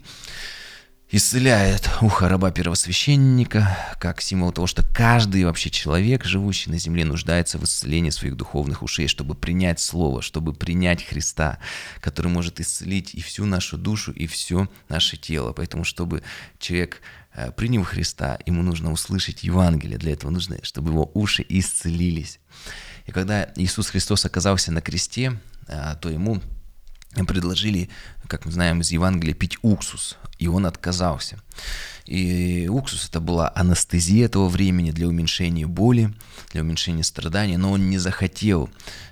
исцеляет 1.15 1.87
ухо 2.01 2.27
раба 2.27 2.49
первосвященника, 2.49 3.77
как 3.99 4.19
символ 4.19 4.51
того, 4.51 4.65
что 4.65 4.83
каждый 4.83 5.45
вообще 5.45 5.69
человек, 5.69 6.25
живущий 6.25 6.71
на 6.71 6.79
земле, 6.79 7.05
нуждается 7.05 7.59
в 7.59 7.63
исцелении 7.65 8.09
своих 8.09 8.35
духовных 8.35 8.81
ушей, 8.81 9.07
чтобы 9.07 9.35
принять 9.35 9.79
Слово, 9.79 10.23
чтобы 10.23 10.53
принять 10.53 11.05
Христа, 11.05 11.59
который 12.01 12.31
может 12.31 12.59
исцелить 12.59 13.13
и 13.13 13.21
всю 13.21 13.45
нашу 13.45 13.77
душу, 13.77 14.11
и 14.11 14.25
все 14.25 14.67
наше 14.89 15.15
тело. 15.15 15.53
Поэтому, 15.53 15.83
чтобы 15.83 16.23
человек 16.57 16.99
э, 17.35 17.51
принял 17.51 17.83
Христа, 17.83 18.39
ему 18.47 18.63
нужно 18.63 18.91
услышать 18.91 19.43
Евангелие. 19.43 19.99
Для 19.99 20.13
этого 20.13 20.31
нужно, 20.31 20.57
чтобы 20.63 20.89
его 20.89 21.11
уши 21.13 21.45
исцелились. 21.47 22.39
И 23.05 23.11
когда 23.11 23.51
Иисус 23.55 23.89
Христос 23.89 24.25
оказался 24.25 24.71
на 24.71 24.81
кресте, 24.81 25.39
э, 25.67 25.95
то 26.01 26.09
ему 26.09 26.41
предложили, 27.27 27.89
как 28.27 28.45
мы 28.45 28.51
знаем 28.51 28.81
из 28.81 28.91
Евангелия, 28.91 29.33
пить 29.33 29.57
уксус, 29.61 30.17
и 30.39 30.47
он 30.47 30.65
отказался. 30.65 31.37
И 32.05 32.67
уксус 32.69 33.07
это 33.07 33.19
была 33.19 33.51
анестезия 33.55 34.25
этого 34.25 34.49
времени 34.49 34.91
для 34.91 35.07
уменьшения 35.07 35.67
боли, 35.67 36.13
для 36.51 36.61
уменьшения 36.61 37.03
страданий, 37.03 37.57
но 37.57 37.71
он 37.71 37.89
не 37.89 37.97
захотел, 37.97 38.69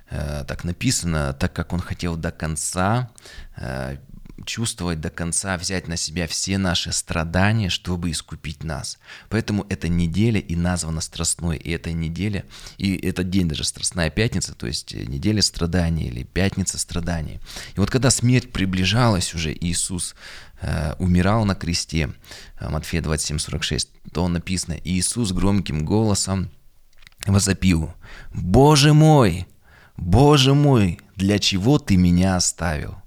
э, 0.09 0.43
так 0.47 0.63
написано, 0.63 1.33
так 1.33 1.53
как 1.53 1.73
он 1.73 1.79
хотел 1.79 2.17
до 2.17 2.31
конца 2.31 3.09
э, 3.55 3.97
чувствовать 4.43 5.01
до 5.01 5.09
конца, 5.09 5.57
взять 5.57 5.87
на 5.87 5.97
себя 5.97 6.27
все 6.27 6.57
наши 6.57 6.91
страдания, 6.91 7.69
чтобы 7.69 8.11
искупить 8.11 8.63
нас. 8.63 8.99
Поэтому 9.29 9.65
эта 9.69 9.87
неделя 9.87 10.39
и 10.39 10.55
названа 10.55 11.01
Страстной, 11.01 11.57
и 11.57 11.71
эта 11.71 11.91
неделя, 11.91 12.45
и 12.77 12.95
этот 12.95 13.29
день 13.29 13.47
даже 13.47 13.63
Страстная 13.63 14.09
Пятница, 14.09 14.53
то 14.53 14.67
есть 14.67 14.93
неделя 14.93 15.41
страданий 15.41 16.07
или 16.07 16.23
Пятница 16.23 16.77
страданий. 16.77 17.39
И 17.75 17.79
вот 17.79 17.89
когда 17.89 18.09
смерть 18.09 18.51
приближалась 18.51 19.33
уже, 19.33 19.53
Иисус 19.53 20.15
э, 20.61 20.93
умирал 20.99 21.45
на 21.45 21.55
кресте, 21.55 22.11
э, 22.59 22.69
Матфея 22.69 23.01
27:46, 23.01 23.87
то 24.11 24.27
написано, 24.27 24.77
Иисус 24.83 25.31
громким 25.31 25.85
голосом 25.85 26.51
возопил, 27.25 27.93
«Боже 28.33 28.93
мой, 28.93 29.47
Боже 29.97 30.53
мой, 30.53 30.99
для 31.15 31.39
чего 31.39 31.77
ты 31.77 31.97
меня 31.97 32.35
оставил?» 32.35 33.00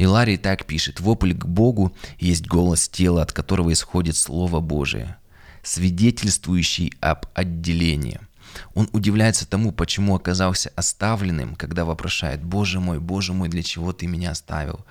И 0.00 0.06
Ларри 0.06 0.38
так 0.38 0.64
пишет, 0.64 0.98
вопль 0.98 1.34
к 1.34 1.44
Богу 1.44 1.94
есть 2.18 2.46
голос 2.46 2.88
тела, 2.88 3.20
от 3.20 3.32
которого 3.32 3.70
исходит 3.70 4.16
Слово 4.16 4.60
Божие, 4.60 5.18
свидетельствующий 5.62 6.94
об 7.00 7.26
отделении. 7.34 8.18
Он 8.72 8.88
удивляется 8.92 9.46
тому, 9.46 9.72
почему 9.72 10.16
оказался 10.16 10.72
оставленным, 10.74 11.54
когда 11.54 11.84
вопрошает, 11.84 12.42
«Боже 12.42 12.80
мой, 12.80 12.98
Боже 12.98 13.34
мой, 13.34 13.50
для 13.50 13.62
чего 13.62 13.92
ты 13.92 14.06
меня 14.06 14.30
оставил?» 14.30 14.86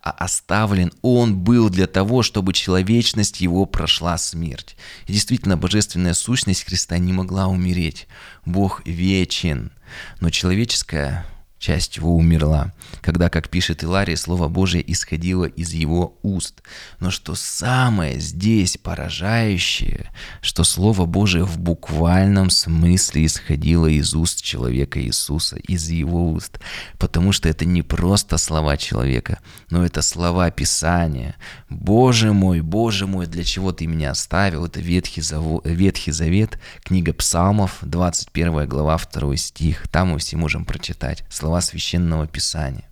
А 0.00 0.12
оставлен 0.12 0.92
он 1.02 1.36
был 1.36 1.68
для 1.68 1.86
того, 1.86 2.22
чтобы 2.22 2.54
человечность 2.54 3.42
его 3.42 3.66
прошла 3.66 4.16
смерть. 4.16 4.76
И 5.06 5.12
действительно, 5.12 5.58
божественная 5.58 6.14
сущность 6.14 6.64
Христа 6.64 6.96
не 6.96 7.12
могла 7.12 7.48
умереть. 7.48 8.06
Бог 8.46 8.80
вечен, 8.86 9.72
но 10.20 10.30
человеческая 10.30 11.26
часть 11.64 11.96
его 11.96 12.14
умерла, 12.14 12.74
когда, 13.00 13.30
как 13.30 13.48
пишет 13.48 13.82
Илария, 13.82 14.16
Слово 14.16 14.48
Божие 14.48 14.84
исходило 14.92 15.46
из 15.46 15.72
его 15.72 16.18
уст. 16.22 16.62
Но 17.00 17.10
что 17.10 17.34
самое 17.34 18.20
здесь 18.20 18.76
поражающее, 18.76 20.10
что 20.42 20.62
Слово 20.62 21.06
Божие 21.06 21.44
в 21.44 21.58
буквальном 21.58 22.50
смысле 22.50 23.24
исходило 23.24 23.86
из 23.86 24.12
уст 24.12 24.42
человека 24.42 25.00
Иисуса, 25.00 25.56
из 25.56 25.88
его 25.88 26.32
уст, 26.32 26.60
потому 26.98 27.32
что 27.32 27.48
это 27.48 27.64
не 27.64 27.80
просто 27.80 28.36
слова 28.36 28.76
человека, 28.76 29.38
но 29.70 29.86
это 29.86 30.02
слова 30.02 30.50
Писания. 30.50 31.34
«Боже 31.70 32.34
мой, 32.34 32.60
Боже 32.60 33.06
мой, 33.06 33.26
для 33.26 33.42
чего 33.42 33.72
ты 33.72 33.86
меня 33.86 34.10
оставил?» 34.10 34.66
Это 34.66 34.80
Ветхий, 34.80 35.22
Заво... 35.22 35.62
Ветхий 35.64 36.12
Завет, 36.12 36.58
книга 36.82 37.14
Псалмов, 37.14 37.78
21 37.80 38.68
глава, 38.68 39.00
2 39.12 39.36
стих. 39.36 39.88
Там 39.88 40.10
мы 40.10 40.18
все 40.18 40.36
можем 40.36 40.64
прочитать 40.66 41.24
слова 41.30 41.53
слова 41.54 41.60
священного 41.60 42.26
писания. 42.26 42.84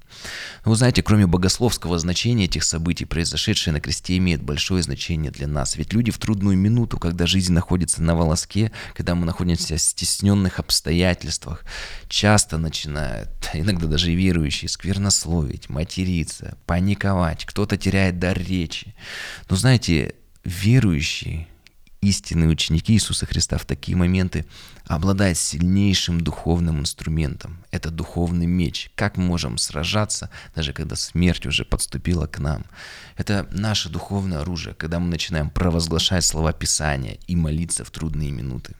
Но 0.64 0.70
вы 0.70 0.76
знаете, 0.76 1.02
кроме 1.02 1.26
богословского 1.26 1.98
значения 1.98 2.44
этих 2.44 2.62
событий, 2.62 3.06
произошедшее 3.06 3.72
на 3.72 3.80
кресте 3.80 4.18
имеет 4.18 4.42
большое 4.42 4.82
значение 4.82 5.32
для 5.32 5.48
нас. 5.48 5.76
Ведь 5.76 5.92
люди 5.92 6.12
в 6.12 6.18
трудную 6.18 6.56
минуту, 6.56 6.98
когда 6.98 7.26
жизнь 7.26 7.52
находится 7.52 8.02
на 8.02 8.14
волоске, 8.14 8.70
когда 8.94 9.14
мы 9.14 9.26
находимся 9.26 9.76
в 9.76 9.80
стесненных 9.80 10.60
обстоятельствах, 10.60 11.64
часто 12.08 12.58
начинают, 12.58 13.30
иногда 13.54 13.86
даже 13.86 14.14
верующие, 14.14 14.68
сквернословить, 14.68 15.68
материться, 15.68 16.56
паниковать, 16.66 17.44
кто-то 17.44 17.76
теряет 17.76 18.18
дар 18.18 18.38
речи. 18.38 18.94
Но 19.48 19.56
знаете, 19.56 20.14
верующие 20.44 21.48
истинные 22.02 22.48
ученики 22.48 22.92
Иисуса 22.92 23.26
Христа 23.26 23.56
в 23.56 23.64
такие 23.64 23.96
моменты 23.96 24.44
обладают 24.84 25.38
сильнейшим 25.38 26.20
духовным 26.20 26.80
инструментом. 26.80 27.64
Это 27.70 27.90
духовный 27.90 28.46
меч. 28.46 28.90
Как 28.96 29.16
мы 29.16 29.24
можем 29.24 29.56
сражаться, 29.56 30.28
даже 30.54 30.72
когда 30.72 30.96
смерть 30.96 31.46
уже 31.46 31.64
подступила 31.64 32.26
к 32.26 32.40
нам? 32.40 32.66
Это 33.16 33.48
наше 33.52 33.88
духовное 33.88 34.40
оружие, 34.40 34.74
когда 34.74 34.98
мы 34.98 35.06
начинаем 35.06 35.48
провозглашать 35.48 36.24
слова 36.24 36.52
Писания 36.52 37.18
и 37.28 37.36
молиться 37.36 37.84
в 37.84 37.90
трудные 37.90 38.32
минуты. 38.32 38.74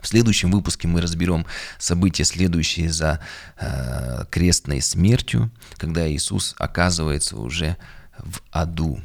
В 0.00 0.08
следующем 0.08 0.50
выпуске 0.50 0.88
мы 0.88 1.00
разберем 1.00 1.46
события, 1.78 2.24
следующие 2.24 2.90
за 2.90 3.20
э, 3.56 4.24
крестной 4.30 4.82
смертью, 4.82 5.52
когда 5.76 6.10
Иисус 6.10 6.56
оказывается 6.58 7.36
уже 7.36 7.76
в 8.18 8.40
аду. 8.50 9.00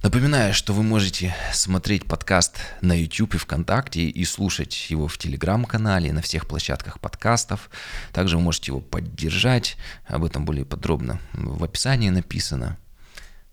Напоминаю, 0.00 0.54
что 0.54 0.72
вы 0.72 0.84
можете 0.84 1.34
смотреть 1.52 2.06
подкаст 2.06 2.58
на 2.80 2.92
YouTube 2.92 3.34
и 3.34 3.38
ВКонтакте 3.38 4.02
и 4.02 4.24
слушать 4.24 4.90
его 4.90 5.08
в 5.08 5.18
Телеграм-канале, 5.18 6.12
на 6.12 6.22
всех 6.22 6.46
площадках 6.46 7.00
подкастов. 7.00 7.68
Также 8.12 8.36
вы 8.36 8.44
можете 8.44 8.70
его 8.70 8.80
поддержать. 8.80 9.76
Об 10.06 10.24
этом 10.24 10.44
более 10.44 10.64
подробно 10.64 11.20
в 11.32 11.64
описании 11.64 12.10
написано. 12.10 12.78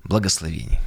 Благословений. 0.03 0.77